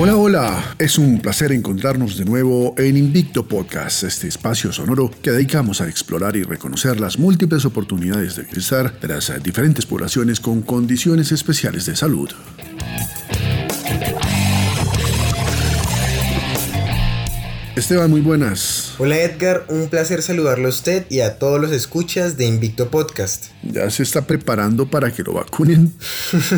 Hola, 0.00 0.14
hola, 0.14 0.76
es 0.78 0.96
un 0.96 1.18
placer 1.18 1.50
encontrarnos 1.50 2.16
de 2.16 2.24
nuevo 2.24 2.72
en 2.78 2.96
Invicto 2.96 3.48
Podcast, 3.48 4.04
este 4.04 4.28
espacio 4.28 4.72
sonoro 4.72 5.10
que 5.10 5.32
dedicamos 5.32 5.80
a 5.80 5.88
explorar 5.88 6.36
y 6.36 6.44
reconocer 6.44 7.00
las 7.00 7.18
múltiples 7.18 7.64
oportunidades 7.64 8.36
de 8.36 8.44
bienestar 8.44 9.00
de 9.00 9.08
las 9.08 9.42
diferentes 9.42 9.86
poblaciones 9.86 10.38
con 10.38 10.62
condiciones 10.62 11.32
especiales 11.32 11.84
de 11.86 11.96
salud. 11.96 12.30
Esteban, 17.78 18.10
muy 18.10 18.22
buenas. 18.22 18.94
Hola 18.98 19.20
Edgar, 19.20 19.64
un 19.68 19.88
placer 19.88 20.20
saludarlo 20.22 20.66
a 20.66 20.70
usted 20.70 21.06
y 21.10 21.20
a 21.20 21.38
todos 21.38 21.60
los 21.60 21.70
escuchas 21.70 22.36
de 22.36 22.44
Invicto 22.44 22.90
Podcast. 22.90 23.52
¿Ya 23.62 23.88
se 23.90 24.02
está 24.02 24.26
preparando 24.26 24.90
para 24.90 25.12
que 25.12 25.22
lo 25.22 25.34
vacunen? 25.34 25.94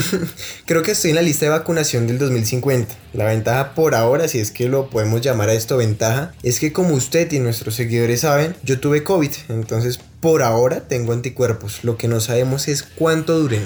Creo 0.66 0.82
que 0.82 0.92
estoy 0.92 1.10
en 1.10 1.16
la 1.16 1.22
lista 1.22 1.44
de 1.44 1.50
vacunación 1.50 2.06
del 2.06 2.18
2050. 2.18 2.94
La 3.12 3.26
ventaja 3.26 3.74
por 3.74 3.94
ahora, 3.94 4.28
si 4.28 4.38
es 4.38 4.50
que 4.50 4.70
lo 4.70 4.88
podemos 4.88 5.20
llamar 5.20 5.50
a 5.50 5.52
esto 5.52 5.76
ventaja, 5.76 6.32
es 6.42 6.58
que 6.58 6.72
como 6.72 6.94
usted 6.94 7.30
y 7.32 7.38
nuestros 7.38 7.74
seguidores 7.74 8.20
saben, 8.20 8.56
yo 8.62 8.80
tuve 8.80 9.04
COVID, 9.04 9.30
entonces 9.50 10.00
por 10.20 10.42
ahora 10.42 10.86
tengo 10.86 11.12
anticuerpos. 11.12 11.82
Lo 11.82 11.96
que 11.96 12.08
no 12.08 12.20
sabemos 12.20 12.68
es 12.68 12.82
cuánto 12.82 13.38
duren. 13.38 13.62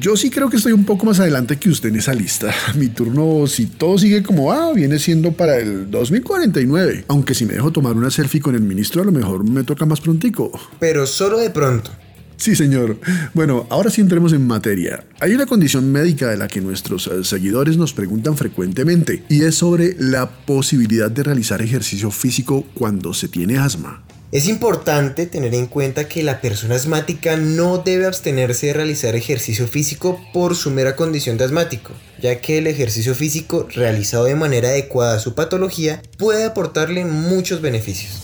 Yo 0.00 0.16
sí 0.16 0.30
creo 0.30 0.50
que 0.50 0.56
estoy 0.56 0.72
un 0.72 0.84
poco 0.84 1.06
más 1.06 1.18
adelante 1.18 1.56
que 1.56 1.68
usted 1.68 1.88
en 1.88 1.96
esa 1.96 2.14
lista. 2.14 2.54
Mi 2.76 2.88
turno, 2.88 3.46
si 3.46 3.66
todo 3.66 3.98
sigue 3.98 4.22
como 4.22 4.46
va, 4.46 4.72
viene 4.72 4.98
siendo 4.98 5.32
para 5.32 5.56
el 5.56 5.90
2049. 5.90 7.06
Aunque 7.08 7.34
si 7.34 7.46
me 7.46 7.54
dejo 7.54 7.72
tomar 7.72 7.94
una 7.94 8.10
selfie 8.10 8.40
con 8.40 8.54
el 8.54 8.62
ministro, 8.62 9.02
a 9.02 9.04
lo 9.04 9.12
mejor 9.12 9.48
me 9.48 9.64
toca 9.64 9.86
más 9.86 10.00
prontico. 10.00 10.52
Pero 10.78 11.06
solo 11.06 11.38
de 11.38 11.50
pronto. 11.50 11.90
Sí, 12.36 12.54
señor. 12.56 12.98
Bueno, 13.32 13.66
ahora 13.70 13.90
sí 13.90 14.00
entremos 14.00 14.32
en 14.32 14.46
materia. 14.46 15.04
Hay 15.20 15.32
una 15.34 15.46
condición 15.46 15.90
médica 15.90 16.28
de 16.28 16.36
la 16.36 16.48
que 16.48 16.60
nuestros 16.60 17.06
eh, 17.06 17.24
seguidores 17.24 17.76
nos 17.76 17.94
preguntan 17.94 18.36
frecuentemente 18.36 19.22
y 19.28 19.42
es 19.44 19.54
sobre 19.54 19.96
la 19.98 20.28
posibilidad 20.44 21.10
de 21.10 21.22
realizar 21.22 21.62
ejercicio 21.62 22.10
físico 22.10 22.66
cuando 22.74 23.14
se 23.14 23.28
tiene 23.28 23.56
asma. 23.56 24.04
Es 24.34 24.48
importante 24.48 25.26
tener 25.26 25.54
en 25.54 25.68
cuenta 25.68 26.08
que 26.08 26.24
la 26.24 26.40
persona 26.40 26.74
asmática 26.74 27.36
no 27.36 27.78
debe 27.78 28.04
abstenerse 28.04 28.66
de 28.66 28.72
realizar 28.72 29.14
ejercicio 29.14 29.68
físico 29.68 30.20
por 30.32 30.56
su 30.56 30.72
mera 30.72 30.96
condición 30.96 31.38
de 31.38 31.44
asmático, 31.44 31.92
ya 32.20 32.40
que 32.40 32.58
el 32.58 32.66
ejercicio 32.66 33.14
físico 33.14 33.68
realizado 33.72 34.24
de 34.24 34.34
manera 34.34 34.70
adecuada 34.70 35.18
a 35.18 35.20
su 35.20 35.36
patología 35.36 36.02
puede 36.18 36.42
aportarle 36.42 37.04
muchos 37.04 37.60
beneficios. 37.60 38.22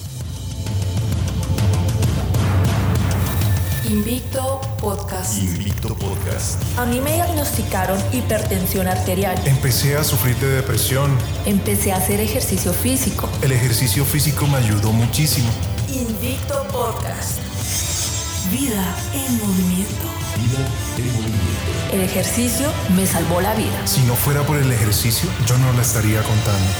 Invicto 3.89 4.61
Podcast. 4.81 5.39
Invicto 5.41 5.95
Podcast. 5.95 6.61
A 6.77 6.87
mí 6.87 7.01
me 7.01 7.13
diagnosticaron 7.13 8.01
hipertensión 8.13 8.89
arterial. 8.89 9.41
Empecé 9.47 9.97
a 9.97 10.03
sufrir 10.03 10.35
de 10.39 10.49
depresión. 10.49 11.17
Empecé 11.47 11.93
a 11.93 11.99
hacer 11.99 12.19
ejercicio 12.19 12.73
físico. 12.73 13.29
El 13.43 13.53
ejercicio 13.53 14.05
físico 14.05 14.49
me 14.49 14.57
ayudó 14.57 14.91
muchísimo. 14.91 15.49
Invicto 15.93 16.63
Podcast. 16.71 17.41
Vida 18.53 18.97
en 19.13 19.39
movimiento. 19.39 20.07
Vida 20.37 20.69
en 20.97 21.13
movimiento. 21.15 21.93
El 21.93 22.01
ejercicio 22.03 22.73
me 22.95 23.05
salvó 23.07 23.41
la 23.41 23.55
vida. 23.55 23.87
Si 23.87 24.01
no 24.03 24.15
fuera 24.15 24.43
por 24.43 24.57
el 24.57 24.71
ejercicio, 24.71 25.29
yo 25.47 25.59
no 25.59 25.73
la 25.73 25.83
estaría 25.83 26.23
contando. 26.23 26.71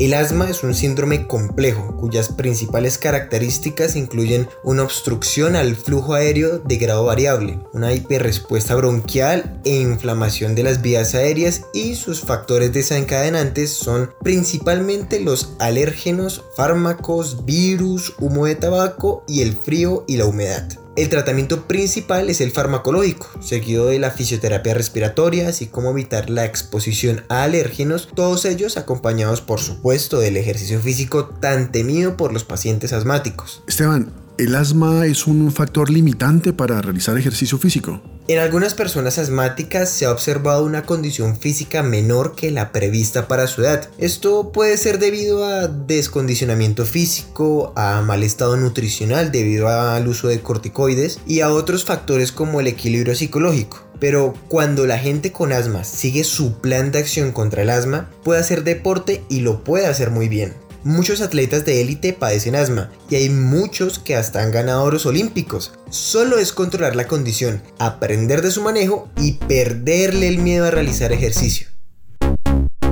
El 0.00 0.14
asma 0.14 0.48
es 0.48 0.62
un 0.62 0.74
síndrome 0.74 1.26
complejo 1.26 1.94
cuyas 1.94 2.30
principales 2.30 2.96
características 2.96 3.96
incluyen 3.96 4.48
una 4.64 4.82
obstrucción 4.82 5.56
al 5.56 5.76
flujo 5.76 6.14
aéreo 6.14 6.58
de 6.58 6.78
grado 6.78 7.04
variable, 7.04 7.60
una 7.74 7.92
hiperrespuesta 7.92 8.74
bronquial 8.76 9.60
e 9.62 9.78
inflamación 9.78 10.54
de 10.54 10.62
las 10.62 10.80
vías 10.80 11.14
aéreas 11.14 11.66
y 11.74 11.96
sus 11.96 12.22
factores 12.22 12.72
desencadenantes 12.72 13.74
son 13.74 14.14
principalmente 14.22 15.20
los 15.20 15.52
alérgenos, 15.58 16.44
fármacos, 16.56 17.44
virus, 17.44 18.14
humo 18.18 18.46
de 18.46 18.54
tabaco 18.54 19.22
y 19.28 19.42
el 19.42 19.52
frío 19.52 20.04
y 20.08 20.16
la 20.16 20.24
humedad. 20.24 20.66
El 21.00 21.08
tratamiento 21.08 21.66
principal 21.66 22.28
es 22.28 22.42
el 22.42 22.50
farmacológico, 22.50 23.26
seguido 23.40 23.86
de 23.86 23.98
la 23.98 24.10
fisioterapia 24.10 24.74
respiratoria, 24.74 25.48
así 25.48 25.66
como 25.66 25.92
evitar 25.92 26.28
la 26.28 26.44
exposición 26.44 27.24
a 27.30 27.42
alérgenos, 27.44 28.10
todos 28.14 28.44
ellos 28.44 28.76
acompañados 28.76 29.40
por 29.40 29.60
supuesto 29.60 30.20
del 30.20 30.36
ejercicio 30.36 30.78
físico 30.78 31.24
tan 31.24 31.72
temido 31.72 32.18
por 32.18 32.34
los 32.34 32.44
pacientes 32.44 32.92
asmáticos. 32.92 33.62
Esteban, 33.66 34.12
¿el 34.36 34.54
asma 34.54 35.06
es 35.06 35.26
un 35.26 35.50
factor 35.52 35.88
limitante 35.88 36.52
para 36.52 36.82
realizar 36.82 37.16
ejercicio 37.16 37.56
físico? 37.56 38.02
En 38.28 38.38
algunas 38.38 38.74
personas 38.74 39.18
asmáticas 39.18 39.90
se 39.90 40.04
ha 40.04 40.12
observado 40.12 40.64
una 40.64 40.84
condición 40.84 41.36
física 41.36 41.82
menor 41.82 42.36
que 42.36 42.52
la 42.52 42.70
prevista 42.70 43.26
para 43.26 43.48
su 43.48 43.62
edad. 43.62 43.88
Esto 43.98 44.52
puede 44.52 44.76
ser 44.76 45.00
debido 45.00 45.44
a 45.44 45.66
descondicionamiento 45.66 46.84
físico, 46.86 47.72
a 47.74 48.02
mal 48.02 48.22
estado 48.22 48.56
nutricional 48.56 49.32
debido 49.32 49.68
al 49.68 50.06
uso 50.06 50.28
de 50.28 50.40
corticoides 50.40 51.18
y 51.26 51.40
a 51.40 51.50
otros 51.50 51.84
factores 51.84 52.30
como 52.30 52.60
el 52.60 52.68
equilibrio 52.68 53.16
psicológico. 53.16 53.82
Pero 53.98 54.34
cuando 54.48 54.86
la 54.86 54.98
gente 54.98 55.32
con 55.32 55.52
asma 55.52 55.82
sigue 55.82 56.22
su 56.22 56.60
plan 56.60 56.92
de 56.92 57.00
acción 57.00 57.32
contra 57.32 57.62
el 57.62 57.70
asma, 57.70 58.10
puede 58.22 58.40
hacer 58.40 58.62
deporte 58.62 59.24
y 59.28 59.40
lo 59.40 59.64
puede 59.64 59.86
hacer 59.86 60.10
muy 60.10 60.28
bien. 60.28 60.54
Muchos 60.82 61.20
atletas 61.20 61.66
de 61.66 61.82
élite 61.82 62.14
padecen 62.14 62.56
asma 62.56 62.90
y 63.10 63.16
hay 63.16 63.28
muchos 63.28 63.98
que 63.98 64.16
hasta 64.16 64.42
han 64.42 64.50
ganado 64.50 64.82
oros 64.82 65.04
olímpicos. 65.04 65.72
Solo 65.90 66.38
es 66.38 66.54
controlar 66.54 66.96
la 66.96 67.06
condición, 67.06 67.62
aprender 67.78 68.40
de 68.40 68.50
su 68.50 68.62
manejo 68.62 69.10
y 69.18 69.32
perderle 69.32 70.28
el 70.28 70.38
miedo 70.38 70.66
a 70.66 70.70
realizar 70.70 71.12
ejercicio. 71.12 71.68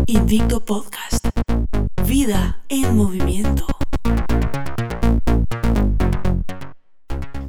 Invicto 0.06 0.62
Podcast. 0.62 1.28
Vida 2.06 2.62
en 2.68 2.94
movimiento. 2.94 3.77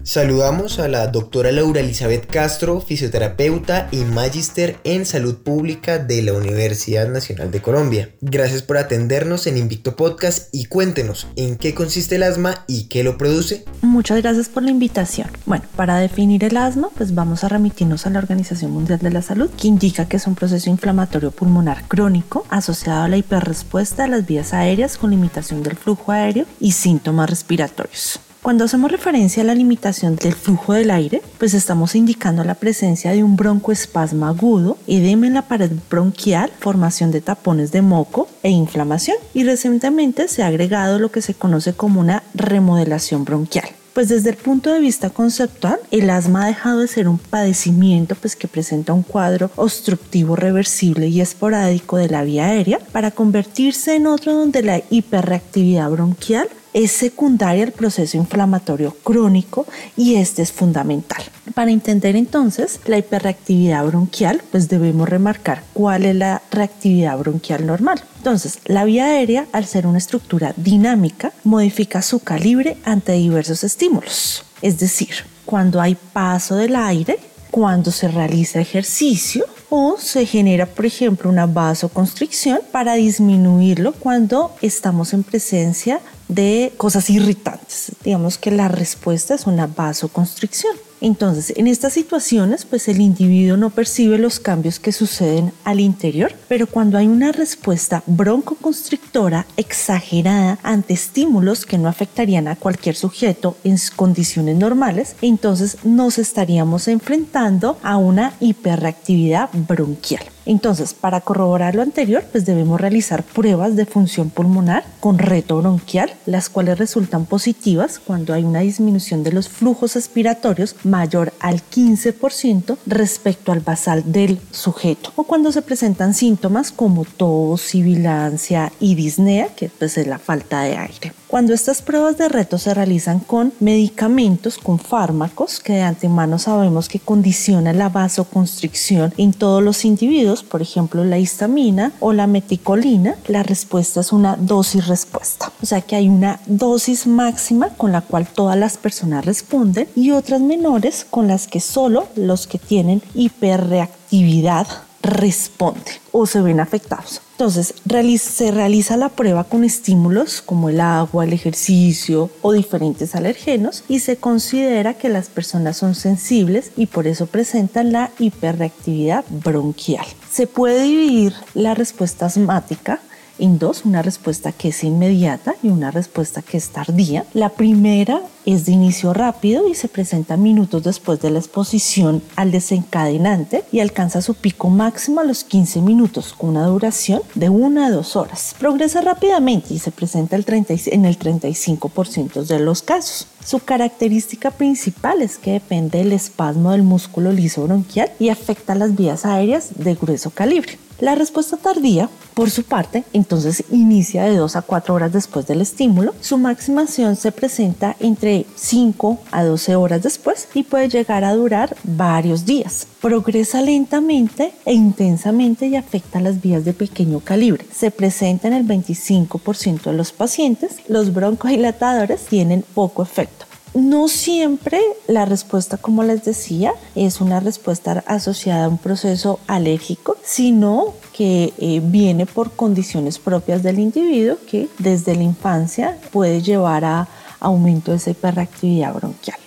Saludamos 0.10 0.80
a 0.80 0.88
la 0.88 1.06
doctora 1.06 1.52
Laura 1.52 1.82
Elizabeth 1.82 2.26
Castro, 2.26 2.82
fisioterapeuta 2.82 3.90
y 3.92 3.98
magíster 3.98 4.80
en 4.84 5.06
salud 5.06 5.36
pública 5.44 6.00
de 6.00 6.24
la 6.24 6.34
Universidad 6.34 7.08
Nacional 7.08 7.52
de 7.52 7.62
Colombia. 7.62 8.10
Gracias 8.20 8.64
por 8.64 8.80
atendernos 8.80 9.46
en 9.46 9.58
Invicto 9.58 9.96
Podcast 9.96 10.52
y 10.52 10.66
cuéntenos 10.66 11.28
en 11.36 11.58
qué 11.58 11.76
consiste 11.76 12.16
el 12.16 12.24
asma 12.24 12.66
y 12.66 12.86
qué 12.86 13.04
lo 13.04 13.20
produce. 13.20 13.66
Muchas 13.84 14.20
gracias 14.24 14.50
por 14.50 14.64
la 14.64 14.72
invitación. 14.72 15.28
Bueno, 15.46 15.66
para 15.76 15.98
definir 15.98 16.44
el 16.44 16.58
asma, 16.58 16.90
pues 16.98 17.14
vamos 17.14 17.44
a 17.44 17.50
remitirnos 17.50 18.08
a 18.08 18.10
la 18.10 18.18
Organización 18.18 18.72
Mundial 18.72 18.98
de 18.98 19.12
la 19.12 19.22
Salud, 19.22 19.52
que 19.52 19.68
indica 19.68 20.08
que 20.08 20.18
es 20.18 20.26
un 20.26 20.34
proceso 20.34 20.72
inflamatorio 20.72 21.30
pulmonar 21.30 21.84
crónico 21.88 22.48
asociado 22.50 23.04
a 23.04 23.10
la 23.10 23.18
hiperrespuesta 23.18 24.06
de 24.06 24.10
las 24.10 24.26
vías 24.26 24.56
aéreas 24.56 24.98
con 24.98 25.12
limitación 25.12 25.62
del 25.62 25.78
flujo 25.78 26.12
aéreo 26.12 26.48
y 26.60 26.72
síntomas 26.72 27.30
respiratorios. 27.30 28.20
Cuando 28.42 28.64
hacemos 28.64 28.90
referencia 28.90 29.44
a 29.44 29.46
la 29.46 29.54
limitación 29.54 30.16
del 30.16 30.34
flujo 30.34 30.72
del 30.72 30.92
aire, 30.92 31.22
pues 31.38 31.54
estamos 31.54 31.94
indicando 31.94 32.46
la 32.46 32.56
presencia 32.56 33.12
de 33.12 33.22
un 33.22 33.36
broncoespasmo 33.36 34.26
agudo, 34.26 34.78
edema 34.88 35.28
en 35.28 35.34
la 35.34 35.42
pared 35.42 35.72
bronquial, 35.90 36.50
formación 36.60 37.12
de 37.12 37.20
tapones 37.20 37.74
de 37.74 37.82
moco 37.82 38.30
e 38.42 38.50
inflamación. 38.50 39.18
Y 39.34 39.44
recientemente 39.44 40.30
se 40.30 40.44
ha 40.44 40.48
agregado 40.48 41.00
lo 41.00 41.12
que 41.12 41.22
se 41.22 41.34
conoce 41.34 41.74
como 41.74 42.00
una 42.00 42.24
remodelación 42.34 43.26
bronquial. 43.26 43.68
Pues 43.94 44.08
desde 44.08 44.30
el 44.30 44.38
punto 44.38 44.72
de 44.72 44.80
vista 44.80 45.10
conceptual, 45.10 45.78
el 45.92 46.10
asma 46.10 46.46
ha 46.46 46.48
dejado 46.48 46.80
de 46.80 46.88
ser 46.88 47.10
un 47.10 47.18
padecimiento 47.18 48.16
pues 48.16 48.38
que 48.38 48.48
presenta 48.48 48.94
un 48.94 49.04
cuadro 49.04 49.52
obstructivo 49.58 50.38
reversible 50.38 51.08
y 51.08 51.20
esporádico 51.20 51.98
de 51.98 52.08
la 52.08 52.24
vía 52.24 52.46
aérea 52.46 52.80
para 52.94 53.12
convertirse 53.12 53.96
en 53.96 54.08
otro 54.08 54.34
donde 54.34 54.64
la 54.64 54.82
hiperreactividad 54.90 55.90
bronquial 55.90 56.48
es 56.74 56.92
secundaria 56.92 57.64
al 57.64 57.72
proceso 57.72 58.18
inflamatorio 58.18 58.96
crónico 59.04 59.66
y 59.98 60.16
este 60.16 60.42
es 60.42 60.52
fundamental. 60.52 61.24
Para 61.54 61.72
entender 61.72 62.16
entonces 62.16 62.80
la 62.86 62.98
hiperreactividad 62.98 63.86
bronquial, 63.86 64.42
pues 64.52 64.70
debemos 64.70 65.10
remarcar 65.10 65.64
cuál 65.74 66.06
es 66.06 66.16
la 66.16 66.42
reactividad 66.52 67.18
bronquial 67.18 67.66
normal. 67.66 68.02
Entonces, 68.18 68.60
la 68.66 68.86
vía 68.86 69.06
aérea, 69.06 69.48
al 69.52 69.66
ser 69.66 69.88
una 69.88 69.98
estructura 69.98 70.54
dinámica, 70.56 71.34
modifica 71.44 72.02
su 72.02 72.20
calibre 72.20 72.78
ante 72.84 73.14
diversos 73.14 73.64
estímulos. 73.64 74.44
Es 74.62 74.80
decir, 74.80 75.10
cuando 75.46 75.82
hay 75.82 75.96
paso 75.96 76.56
del 76.56 76.76
aire, 76.76 77.18
cuando 77.50 77.92
se 77.92 78.08
realiza 78.08 78.62
ejercicio 78.62 79.46
o 79.70 79.98
se 79.98 80.26
genera, 80.26 80.66
por 80.66 80.86
ejemplo, 80.86 81.30
una 81.30 81.46
vasoconstricción 81.46 82.60
para 82.72 82.94
disminuirlo 82.94 83.94
cuando 83.94 84.56
estamos 84.62 85.14
en 85.14 85.24
presencia 85.24 86.00
de 86.30 86.72
cosas 86.78 87.10
irritantes. 87.10 87.92
Digamos 88.04 88.38
que 88.38 88.52
la 88.52 88.70
respuesta 88.70 89.36
es 89.36 89.46
una 89.46 89.68
vasoconstricción. 89.68 90.78
Entonces, 91.02 91.54
en 91.56 91.68
estas 91.68 91.94
situaciones, 91.94 92.66
pues 92.66 92.88
el 92.90 93.00
individuo 93.00 93.56
no 93.56 93.70
percibe 93.70 94.18
los 94.18 94.40
cambios 94.40 94.80
que 94.80 94.92
suceden 94.92 95.54
al 95.64 95.80
interior, 95.80 96.34
pero 96.50 96.68
cuando 96.68 96.98
hay 96.98 97.08
una 97.08 97.32
respuesta 97.32 98.04
broncoconstrictora 98.06 99.46
exagerada 99.56 100.60
ante 100.62 100.94
estímulos 100.94 101.66
que 101.66 101.78
no 101.78 101.88
afectarían 101.88 102.50
a 102.50 102.58
cualquier 102.58 102.96
sujeto 102.96 103.56
en 103.64 103.78
condiciones 103.96 104.58
normales, 104.58 105.16
entonces 105.22 105.78
nos 105.86 106.18
estaríamos 106.18 106.88
enfrentando 106.90 107.78
a 107.82 107.96
una 107.96 108.34
hiperreactividad 108.42 109.50
bronquial. 109.54 110.26
Entonces, 110.50 110.96
para 110.96 111.22
corroborar 111.22 111.76
lo 111.76 111.84
anterior, 111.84 112.24
pues 112.32 112.44
debemos 112.44 112.82
realizar 112.82 113.22
pruebas 113.22 113.76
de 113.76 113.86
función 113.86 114.32
pulmonar 114.32 114.84
con 115.00 115.20
reto 115.20 115.60
bronquial, 115.60 116.12
las 116.26 116.50
cuales 116.50 116.80
resultan 116.80 117.28
positivas 117.28 118.00
cuando 118.00 118.34
hay 118.34 118.44
una 118.44 118.62
disminución 118.62 119.22
de 119.22 119.32
los 119.32 119.48
flujos 119.48 119.94
respiratorios 119.94 120.76
mayor 120.84 121.34
al 121.40 121.62
15% 121.62 122.78
respecto 122.88 123.52
al 123.52 123.60
basal 123.60 124.12
del 124.12 124.40
sujeto 124.50 125.14
o 125.16 125.24
cuando 125.24 125.52
se 125.52 125.62
presentan 125.62 126.16
síntomas 126.16 126.72
como 126.72 127.06
tos, 127.06 127.62
sibilancia 127.62 128.74
y 128.80 128.96
disnea, 128.96 129.50
que 129.56 129.70
pues 129.70 130.00
es 130.00 130.08
la 130.08 130.18
falta 130.18 130.64
de 130.64 130.78
aire. 130.78 131.19
Cuando 131.30 131.54
estas 131.54 131.84
pruebas 131.84 132.18
de 132.18 132.28
reto 132.28 132.58
se 132.58 132.74
realizan 132.74 133.20
con 133.20 133.54
medicamentos, 133.60 134.58
con 134.58 134.80
fármacos 134.80 135.60
que 135.60 135.74
de 135.74 135.84
antemano 135.84 136.40
sabemos 136.40 136.90
que 136.90 137.00
condicionan 137.00 137.78
la 137.78 137.88
vasoconstricción 137.88 139.14
en 139.16 139.34
todos 139.34 139.62
los 139.62 139.86
individuos, 139.86 140.42
por 140.42 140.64
ejemplo 140.64 141.06
la 141.06 141.20
histamina 141.20 141.92
o 142.00 142.14
la 142.14 142.26
meticolina, 142.26 143.16
la 143.28 143.44
respuesta 143.44 144.00
es 144.00 144.12
una 144.12 144.38
dosis 144.38 144.88
respuesta. 144.88 145.52
O 145.62 145.68
sea 145.68 145.82
que 145.82 145.96
hay 145.96 146.10
una 146.10 146.40
dosis 146.48 147.06
máxima 147.06 147.70
con 147.78 147.92
la 147.92 148.02
cual 148.02 148.26
todas 148.26 148.58
las 148.58 148.78
personas 148.78 149.24
responden 149.24 149.88
y 149.96 150.10
otras 150.10 150.42
menores 150.42 151.06
con 151.08 151.28
las 151.28 151.46
que 151.46 151.60
solo 151.60 152.08
los 152.16 152.48
que 152.48 152.58
tienen 152.58 153.04
hiperreactividad 153.14 154.66
responden 155.02 155.96
o 156.12 156.26
se 156.26 156.42
ven 156.42 156.60
afectados. 156.60 157.22
Entonces, 157.32 157.74
se 158.20 158.52
realiza 158.52 158.98
la 158.98 159.10
prueba 159.10 159.46
con 159.46 159.64
estímulos 159.64 160.42
como 160.42 160.68
el 160.70 160.82
agua, 160.82 161.24
el 161.24 161.32
ejercicio 161.32 162.30
o 162.42 162.52
diferentes 162.52 163.16
alergenos 163.16 163.84
y 163.88 164.00
se 164.00 164.18
considera 164.18 164.96
que 164.96 165.08
las 165.08 165.30
personas 165.30 165.78
son 165.78 165.96
sensibles 165.96 166.72
y 166.76 166.88
por 166.88 167.08
eso 167.08 167.28
presentan 167.28 167.94
la 167.94 168.12
hiperreactividad 168.20 169.24
bronquial. 169.30 170.06
Se 170.30 170.48
puede 170.48 170.84
dividir 170.84 171.34
la 171.54 171.76
respuesta 171.76 172.26
asmática 172.26 173.00
en 173.40 173.60
dos, 173.60 173.86
una 173.86 174.02
respuesta 174.02 174.52
que 174.52 174.70
es 174.70 174.84
inmediata 174.84 175.56
y 175.64 175.70
una 175.70 175.92
respuesta 175.92 176.42
que 176.42 176.58
es 176.58 176.70
tardía. 176.70 177.26
La 177.34 177.50
primera 177.50 178.22
es 178.46 178.66
de 178.66 178.72
inicio 178.72 179.14
rápido 179.14 179.68
y 179.68 179.76
se 179.76 179.88
presenta 179.88 180.38
minutos 180.38 180.84
después 180.84 181.20
de 181.22 181.30
la 181.30 181.40
exposición 181.40 182.22
al 182.36 182.52
desencadenante 182.52 183.64
y 183.72 183.80
alcanza 183.80 184.22
su 184.22 184.36
pico 184.36 184.70
máximo 184.70 185.22
a 185.22 185.24
los 185.24 185.44
15 185.44 185.82
minutos 185.82 186.34
con 186.34 186.52
una 186.52 186.66
duración 186.66 187.22
de 187.36 187.50
1 187.50 187.86
a 187.86 187.92
2 187.92 188.16
horas. 188.16 188.56
Progresa 188.60 189.02
rápidamente 189.02 189.74
y 189.74 189.80
se 189.80 189.92
presenta 189.92 190.36
el 190.36 190.46
30, 190.46 190.74
en 190.88 191.06
el 191.06 191.18
35% 191.20 192.46
de 192.46 192.60
los 192.60 192.82
casos. 192.82 193.28
Su 193.46 193.60
característica 193.60 194.52
principal 194.52 195.22
es 195.22 195.38
que 195.38 195.54
depende 195.54 196.00
del 196.00 196.14
espasmo 196.14 196.72
del 196.72 196.84
músculo 196.84 197.32
liso 197.32 197.64
bronquial 197.64 198.12
y 198.20 198.30
afecta 198.30 198.76
las 198.76 198.96
vías 198.96 199.26
aéreas 199.26 199.70
de 199.76 199.96
grueso 199.96 200.32
calibre. 200.32 200.78
La 201.00 201.16
respuesta 201.16 201.56
tardía, 201.56 202.10
por 202.34 202.50
su 202.50 202.64
parte, 202.64 203.06
entonces 203.14 203.64
inicia 203.72 204.24
de 204.24 204.36
2 204.36 204.56
a 204.58 204.62
4 204.62 204.94
horas 204.94 205.14
después 205.14 205.48
del 205.48 205.62
estímulo. 205.62 206.14
Su 206.20 206.38
maximación 206.38 207.16
se 207.16 207.32
presenta 207.32 207.96
entre 208.00 208.46
5 208.56 209.18
a 209.32 209.44
12 209.44 209.76
horas 209.76 210.04
después 210.04 210.50
y 210.54 210.64
puede 210.64 210.90
llegar 210.90 211.24
a 211.24 211.34
durar 211.34 211.76
varios 211.84 212.46
días. 212.46 212.88
Progresa 213.02 213.62
lentamente 213.62 214.52
e 214.66 214.74
intensamente 214.74 215.68
y 215.68 215.78
afecta 215.78 216.20
las 216.20 216.42
vías 216.42 216.66
de 216.66 216.74
pequeño 216.74 217.22
calibre. 217.22 217.66
Se 217.74 217.92
presenta 217.92 218.50
en 218.50 218.54
el 218.54 218.68
25% 218.68 219.84
de 219.84 219.94
los 219.94 220.12
pacientes. 220.12 220.78
Los 220.90 221.14
broncodilatadores 221.14 222.26
tienen 222.26 222.64
poco 222.74 223.04
efecto. 223.04 223.49
No 223.74 224.08
siempre 224.08 224.82
la 225.08 225.26
respuesta, 225.26 225.78
como 225.78 226.04
les 226.04 226.26
decía, 226.26 226.74
es 226.96 227.22
una 227.22 227.40
respuesta 227.40 228.04
asociada 228.08 228.66
a 228.66 228.68
un 228.68 228.80
proceso 228.80 229.40
alérgico, 229.48 230.18
sino 230.24 230.94
que 231.14 231.54
eh, 231.58 231.82
viene 231.84 232.26
por 232.26 232.52
condiciones 232.52 233.20
propias 233.20 233.62
del 233.62 233.80
individuo 233.80 234.38
que 234.50 234.70
desde 234.80 235.16
la 235.16 235.24
infancia 235.24 235.98
puede 236.12 236.42
llevar 236.42 236.84
a 236.84 237.08
aumento 237.40 237.92
de 237.92 237.98
esa 237.98 238.10
hiperreactividad 238.10 238.94
bronquial. 238.94 239.38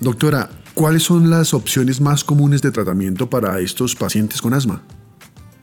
Doctora, 0.00 0.48
¿cuáles 0.74 1.02
son 1.02 1.30
las 1.30 1.52
opciones 1.52 2.00
más 2.00 2.24
comunes 2.24 2.62
de 2.62 2.70
tratamiento 2.70 3.28
para 3.28 3.58
estos 3.60 3.94
pacientes 3.96 4.40
con 4.40 4.54
asma? 4.54 4.82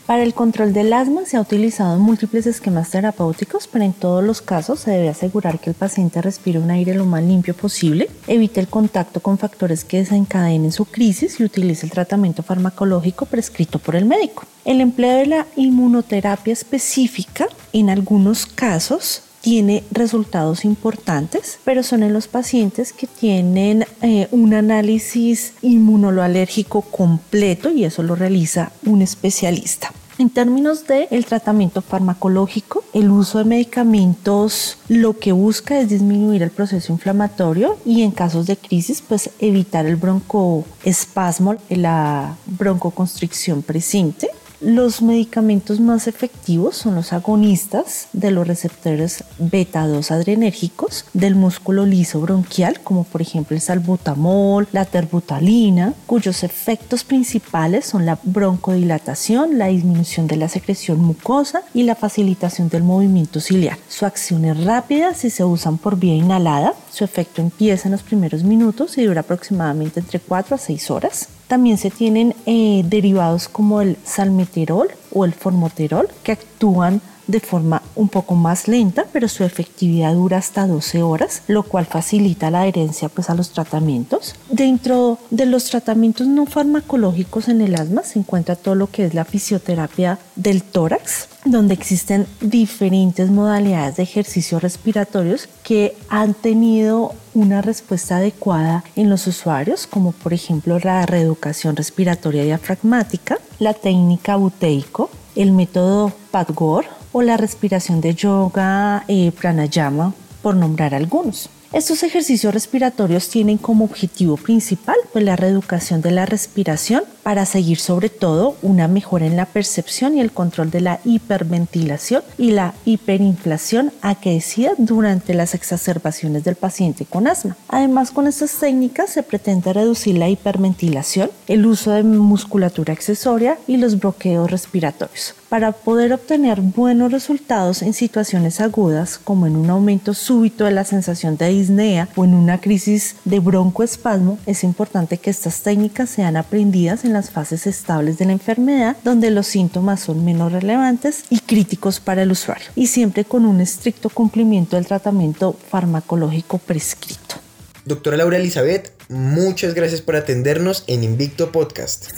Para 0.09 0.23
el 0.23 0.33
control 0.33 0.73
del 0.73 0.91
asma 0.91 1.27
se 1.27 1.38
ha 1.38 1.41
utilizado 1.41 2.00
múltiples 2.00 2.47
esquemas 2.47 2.89
terapéuticos, 2.89 3.67
pero 3.67 3.85
en 3.85 3.94
todos 3.94 4.23
los 4.23 4.41
casos 4.41 4.79
se 4.79 4.89
debe 4.89 5.09
asegurar 5.09 5.59
que 5.59 5.69
el 5.69 5.75
paciente 5.75 6.19
respire 6.19 6.57
un 6.57 6.71
aire 6.71 6.95
lo 6.95 7.06
más 7.06 7.21
limpio 7.21 7.53
posible, 7.53 8.09
evite 8.25 8.59
el 8.59 8.67
contacto 8.67 9.19
con 9.19 9.38
factores 9.38 9.83
que 9.83 9.97
desencadenen 9.97 10.71
su 10.71 10.85
crisis 10.85 11.39
y 11.39 11.44
utilice 11.44 11.85
el 11.85 11.91
tratamiento 11.91 12.41
farmacológico 12.41 13.27
prescrito 13.27 13.77
por 13.77 13.95
el 13.95 14.06
médico. 14.06 14.45
El 14.65 14.81
empleo 14.81 15.15
de 15.15 15.27
la 15.27 15.45
inmunoterapia 15.56 16.53
específica 16.53 17.47
en 17.71 17.91
algunos 17.91 18.47
casos 18.47 19.21
tiene 19.41 19.83
resultados 19.91 20.65
importantes, 20.65 21.59
pero 21.63 21.83
son 21.83 22.01
en 22.01 22.13
los 22.13 22.27
pacientes 22.27 22.94
que 22.94 23.06
tienen 23.06 23.85
eh, 24.01 24.27
un 24.31 24.56
análisis 24.56 25.53
inmunológico 25.61 26.81
completo 26.81 27.69
y 27.69 27.83
eso 27.83 28.01
lo 28.01 28.15
realiza 28.15 28.71
un 28.87 29.04
especialista. 29.04 29.94
En 30.19 30.30
términos 30.30 30.85
de 30.85 31.07
el 31.11 31.26
tratamiento 31.26 31.81
farmacológico, 31.81 32.83
el 32.94 33.09
uso 33.09 33.38
de 33.38 33.45
medicamentos 33.45 34.78
lo 34.90 35.18
que 35.18 35.31
busca 35.31 35.80
es 35.80 35.88
disminuir 35.88 36.44
el 36.44 36.52
proceso 36.52 36.92
inflamatorio 36.92 37.78
y 37.85 38.02
en 38.02 38.11
casos 38.11 38.45
de 38.45 38.57
crisis 38.57 39.02
pues 39.02 39.30
evitar 39.40 39.85
el 39.85 39.95
broncoespasmo, 39.95 41.56
la 41.69 42.35
broncoconstricción 42.47 43.61
presente 43.61 44.30
los 44.61 45.01
medicamentos 45.01 45.80
más 45.80 46.07
efectivos 46.07 46.75
son 46.75 46.95
los 46.95 47.13
agonistas 47.13 48.07
de 48.11 48.31
los 48.31 48.45
receptores 48.45 49.23
beta 49.37 49.87
2 49.87 50.11
adrenérgicos 50.11 51.06
del 51.13 51.35
músculo 51.35 51.85
liso 51.85 52.19
bronquial, 52.19 52.81
como 52.81 53.06
por 53.06 53.21
ejemplo 53.21 53.56
el 53.56 53.61
salbutamol, 53.61 54.68
la 54.73 54.83
terbutalina, 54.83 55.94
cuyos 56.06 56.44
efectos 56.44 57.06
principales 57.06 57.85
son 57.85 58.06
la 58.06 58.19
broncodilatación, 58.23 59.57
la 59.57 59.68
disminución 59.68 60.28
de 60.28 60.35
la 60.35 60.49
secreción 60.49 60.99
mucosa 60.99 61.61
y 61.73 61.83
la 61.83 61.95
facilitación 61.95 62.68
del 62.68 62.83
movimiento 62.83 63.39
ciliar. 63.39 63.78
Su 63.87 64.06
acción 64.06 64.44
es 64.44 64.61
rápida 64.66 65.13
si 65.13 65.30
se 65.30 65.45
usan 65.45 65.78
por 65.78 65.97
vía 65.97 66.16
inhalada. 66.16 66.73
Su 66.92 67.06
efecto 67.06 67.42
empieza 67.42 67.87
en 67.87 67.94
los 67.94 68.04
primeros 68.04 68.44
minutos 68.44 68.97
y 68.97 69.06
dura 69.06 69.21
aproximadamente 69.21 70.01
entre 70.01 70.19
4 70.19 70.56
a 70.56 70.57
6 70.57 70.92
horas. 70.92 71.30
También 71.49 71.79
se 71.79 71.89
tienen 71.89 72.35
eh, 72.45 72.83
derivados 72.85 73.49
como 73.49 73.81
el 73.81 73.97
salmeterol 74.03 74.87
o 75.11 75.25
el 75.25 75.33
formoterol 75.33 76.07
que 76.21 76.33
actúan 76.33 77.01
de 77.30 77.40
forma 77.40 77.83
un 77.95 78.09
poco 78.09 78.33
más 78.33 78.68
lenta, 78.68 79.06
pero 79.14 79.28
su 79.28 79.44
efectividad 79.44 80.16
dura 80.16 80.38
hasta 80.38 80.66
12 80.66 81.04
horas, 81.04 81.44
lo 81.48 81.62
cual 81.62 81.86
facilita 81.86 82.50
la 82.50 82.62
adherencia 82.62 83.07
pues, 83.07 83.30
a 83.30 83.36
los 83.36 83.52
tratamientos. 83.52 84.33
Dentro 84.50 85.19
de 85.30 85.45
los 85.45 85.66
tratamientos 85.66 86.26
no 86.26 86.48
farmacológicos 86.48 87.48
en 87.48 87.62
el 87.62 87.76
asma 87.76 88.02
se 88.02 88.18
encuentra 88.18 88.56
todo 88.56 88.74
lo 88.74 88.88
que 88.88 89.06
es 89.06 89.14
la 89.14 89.26
fisioterapia 89.26 90.18
del 90.36 90.64
tórax, 90.64 91.28
donde 91.45 91.76
existen 91.76 92.26
diferentes 92.42 93.30
modalidades 93.30 93.98
de 93.98 94.04
ejercicios 94.04 94.64
respiratorios 94.64 95.48
que 95.64 95.95
han 96.09 96.33
tenido 96.33 97.14
una 97.36 97.62
respuesta 97.62 98.18
adecuada 98.18 98.83
en 98.95 99.07
los 99.07 99.28
usuarios, 99.28 99.86
como 99.86 100.14
por 100.14 100.33
ejemplo 100.33 100.80
la 100.80 101.06
reeducación 101.06 101.76
respiratoria 101.76 102.44
diafragmática, 102.44 103.38
la 103.59 103.76
técnica 103.76 104.36
buteico, 104.36 105.12
el 105.36 105.52
método 105.52 106.12
Padgor 106.31 106.98
o 107.11 107.21
la 107.21 107.37
respiración 107.37 108.01
de 108.01 108.16
yoga, 108.16 109.04
eh, 109.07 109.31
pranayama 109.31 110.13
por 110.42 110.56
nombrar 110.56 110.94
algunos. 110.94 111.49
Estos 111.71 112.01
ejercicios 112.01 112.51
respiratorios 112.51 113.30
tienen 113.30 113.59
como 113.59 113.85
objetivo 113.85 114.37
principal 114.37 114.95
pues, 115.13 115.23
la 115.23 115.35
reeducación 115.35 116.01
de 116.01 116.09
la 116.09 116.25
respiración 116.25 117.04
para 117.30 117.45
seguir 117.45 117.78
sobre 117.78 118.09
todo 118.09 118.56
una 118.64 118.88
mejora 118.88 119.28
en 119.28 119.38
la 119.38 119.45
percepción 119.45 120.18
y 120.18 120.19
el 120.19 120.31
control 120.31 120.71
de 120.71 120.81
la 120.81 121.00
hiperventilación 121.06 122.24
y 122.40 122.50
la 122.50 122.74
hiperinflación 122.86 123.94
aquecida 124.02 124.71
durante 124.80 125.36
las 125.36 125.54
exacerbaciones 125.54 126.44
del 126.44 126.56
paciente 126.56 127.06
con 127.06 127.28
asma. 127.28 127.56
Además, 127.68 128.09
con 128.09 128.26
estas 128.26 128.54
técnicas 128.54 129.12
se 129.12 129.21
pretende 129.21 129.74
reducir 129.74 130.18
la 130.18 130.28
hiperventilación, 130.28 131.30
el 131.45 131.68
uso 131.68 131.92
de 131.92 132.02
musculatura 132.02 132.94
accesoria 132.94 133.59
y 133.68 133.78
los 133.78 134.00
bloqueos 134.00 134.50
respiratorios 134.50 135.36
para 135.50 135.71
poder 135.71 136.14
obtener 136.14 136.62
buenos 136.62 137.12
resultados 137.12 137.81
en 137.81 137.94
situaciones 137.94 138.62
agudas 138.62 139.18
como 139.18 139.48
en 139.48 139.56
un 139.56 139.69
aumento 139.69 140.14
súbito 140.14 140.66
de 140.66 140.71
la 140.71 140.86
sensación 140.86 141.38
de 141.38 141.50
disnea 141.50 142.07
o 142.16 142.24
en 142.24 142.36
una 142.36 142.62
crisis 142.62 143.16
de 143.26 143.40
broncoespasmo, 143.40 144.38
es 144.45 144.64
importante 144.64 145.18
que 145.18 145.31
estas 145.31 145.62
técnicas 145.62 146.12
sean 146.12 146.38
aprendidas 146.38 147.04
en 147.04 147.14
las 147.19 147.31
fases 147.31 147.68
estables 147.68 148.18
de 148.18 148.23
la 148.23 148.31
enfermedad 148.31 148.95
donde 149.04 149.30
los 149.30 149.45
síntomas 149.45 149.99
son 149.99 150.23
menos 150.23 150.54
relevantes 150.54 151.26
y 151.30 151.40
críticos 151.40 151.99
para 151.99 152.21
el 152.23 152.31
usuario 152.31 152.68
y 152.78 152.88
siempre 152.88 153.26
con 153.26 153.45
un 153.45 153.59
estricto 153.59 154.09
cumplimiento 154.09 154.78
del 154.78 154.85
tratamiento 154.85 155.54
farmacológico 155.69 156.59
prescrito. 156.59 157.35
Doctora 157.83 158.16
Laura 158.16 158.38
Elizabeth, 158.38 158.94
muchas 159.09 159.73
gracias 159.73 160.02
por 160.02 160.16
atendernos 160.16 160.85
en 160.88 161.04
Invicto 161.04 161.52
Podcast. 161.52 162.11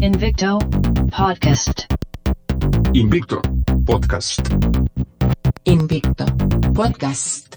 Invicto 0.00 0.58
Podcast. 1.16 1.82
Invicto 2.94 3.40
Podcast. 3.86 4.40
Invicto 5.62 6.26
Podcast. 6.74 7.54